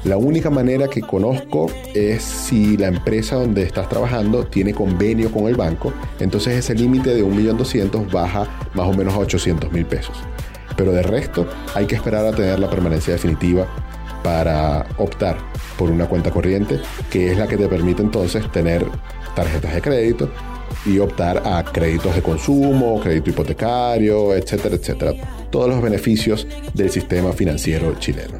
La 0.04 0.18
única 0.18 0.50
manera 0.50 0.88
que 0.88 1.02
conozco 1.02 1.68
es 1.94 2.24
si 2.24 2.76
la 2.76 2.88
empresa 2.88 3.36
donde 3.36 3.62
estás 3.62 3.88
trabajando 3.88 4.48
tiene 4.48 4.74
convenio 4.74 5.32
con 5.32 5.46
el 5.46 5.56
banco, 5.56 5.94
entonces 6.20 6.58
ese 6.58 6.74
límite 6.74 7.14
de 7.14 7.24
1.200.000 7.24 8.12
baja 8.12 8.48
más 8.74 8.88
o 8.88 8.94
menos 8.94 9.14
a 9.14 9.18
800.000 9.18 9.86
pesos. 9.86 10.16
Pero 10.76 10.92
de 10.92 11.04
resto 11.04 11.48
hay 11.76 11.86
que 11.86 11.94
esperar 11.94 12.26
a 12.26 12.32
tener 12.32 12.58
la 12.58 12.68
permanencia 12.68 13.14
definitiva 13.14 13.68
para 14.24 14.86
optar 14.98 15.38
por 15.78 15.90
una 15.90 16.08
cuenta 16.08 16.32
corriente, 16.32 16.80
que 17.10 17.32
es 17.32 17.38
la 17.38 17.48
que 17.48 17.58
te 17.58 17.68
permite 17.68 18.02
entonces 18.02 18.50
tener 18.52 18.86
tarjetas 19.36 19.74
de 19.74 19.82
crédito 19.82 20.30
y 20.86 21.00
optar 21.00 21.42
a 21.46 21.64
créditos 21.64 22.16
de 22.16 22.22
consumo, 22.22 23.00
crédito 23.02 23.30
hipotecario, 23.30 24.34
etcétera, 24.34 24.76
etcétera. 24.76 25.14
Todos 25.50 25.70
los 25.70 25.82
beneficios 25.82 26.48
del 26.74 26.90
sistema 26.90 27.34
financiero 27.34 27.94
chileno. 28.00 28.40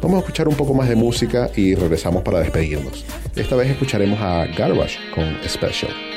Vamos 0.00 0.16
a 0.16 0.20
escuchar 0.20 0.48
un 0.48 0.54
poco 0.54 0.74
más 0.74 0.88
de 0.88 0.94
música 0.94 1.50
y 1.56 1.74
regresamos 1.74 2.22
para 2.22 2.40
despedirnos. 2.40 3.04
Esta 3.34 3.56
vez 3.56 3.70
escucharemos 3.70 4.20
a 4.20 4.46
Garbage 4.46 4.98
con 5.14 5.36
Special. 5.48 6.07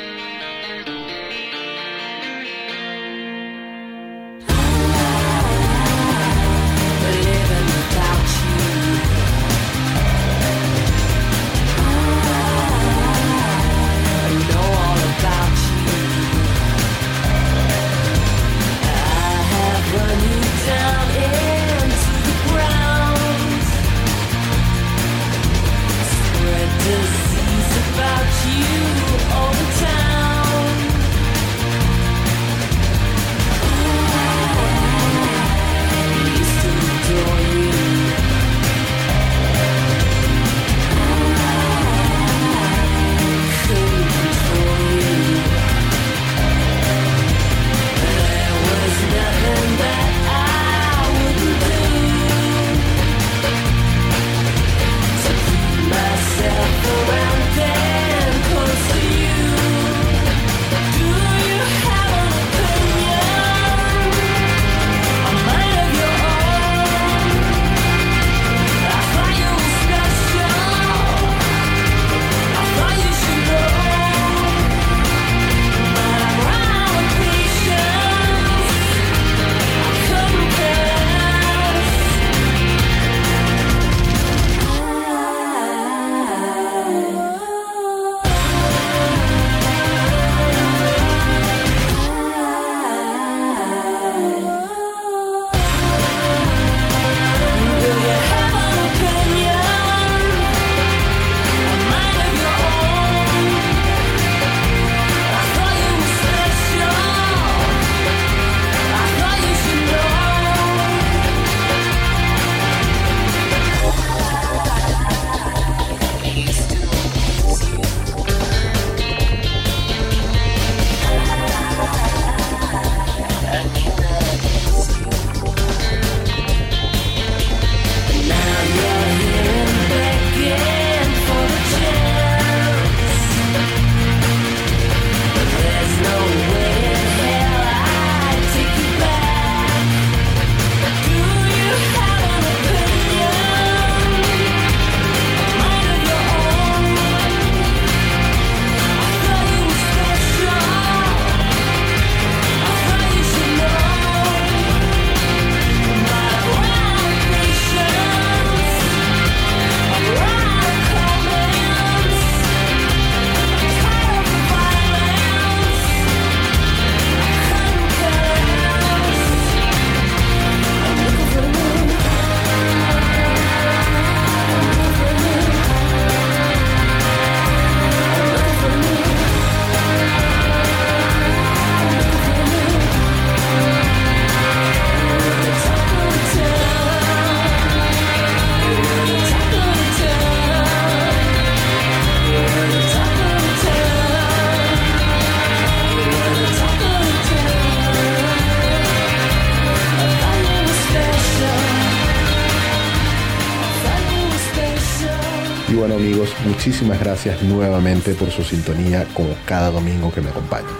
Muchísimas 206.64 207.00
gracias 207.00 207.42
nuevamente 207.42 208.14
por 208.14 208.30
su 208.30 208.44
sintonía 208.44 209.04
como 209.14 209.30
cada 209.46 209.72
domingo 209.72 210.12
que 210.12 210.20
me 210.20 210.30
acompañan. 210.30 210.70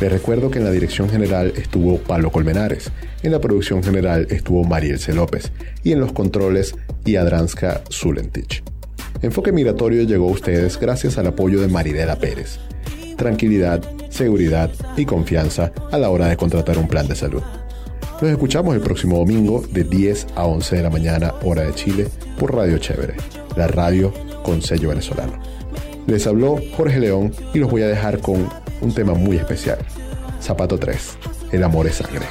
Les 0.00 0.10
recuerdo 0.10 0.50
que 0.50 0.58
en 0.58 0.64
la 0.64 0.72
dirección 0.72 1.08
general 1.08 1.52
estuvo 1.54 1.98
Pablo 1.98 2.32
Colmenares, 2.32 2.90
en 3.22 3.30
la 3.30 3.38
producción 3.38 3.84
general 3.84 4.26
estuvo 4.30 4.64
Marielce 4.64 5.14
López 5.14 5.52
y 5.84 5.92
en 5.92 6.00
los 6.00 6.10
controles 6.10 6.74
Iadranska 7.04 7.82
Zulentich. 7.92 8.64
Enfoque 9.22 9.52
Migratorio 9.52 10.02
llegó 10.02 10.28
a 10.28 10.32
ustedes 10.32 10.80
gracias 10.80 11.16
al 11.16 11.28
apoyo 11.28 11.60
de 11.60 11.68
Maridela 11.68 12.16
Pérez. 12.16 12.58
Tranquilidad, 13.16 13.84
seguridad 14.08 14.72
y 14.96 15.04
confianza 15.04 15.70
a 15.92 15.98
la 15.98 16.10
hora 16.10 16.26
de 16.26 16.36
contratar 16.36 16.76
un 16.76 16.88
plan 16.88 17.06
de 17.06 17.14
salud. 17.14 17.42
Nos 18.20 18.32
escuchamos 18.32 18.74
el 18.74 18.80
próximo 18.80 19.18
domingo 19.18 19.64
de 19.70 19.84
10 19.84 20.26
a 20.34 20.44
11 20.46 20.74
de 20.74 20.82
la 20.82 20.90
mañana 20.90 21.34
hora 21.44 21.62
de 21.62 21.72
Chile 21.72 22.08
por 22.36 22.52
Radio 22.52 22.78
Chévere, 22.78 23.14
la 23.56 23.68
radio 23.68 24.12
con 24.44 24.62
sello 24.62 24.90
venezolano. 24.90 25.40
Les 26.06 26.24
habló 26.28 26.58
Jorge 26.76 27.00
León 27.00 27.32
y 27.52 27.58
los 27.58 27.70
voy 27.70 27.82
a 27.82 27.88
dejar 27.88 28.20
con 28.20 28.48
un 28.80 28.94
tema 28.94 29.14
muy 29.14 29.36
especial. 29.38 29.78
Zapato 30.40 30.78
3, 30.78 31.18
El 31.50 31.64
amor 31.64 31.88
es 31.88 31.96
sangre. 31.96 32.26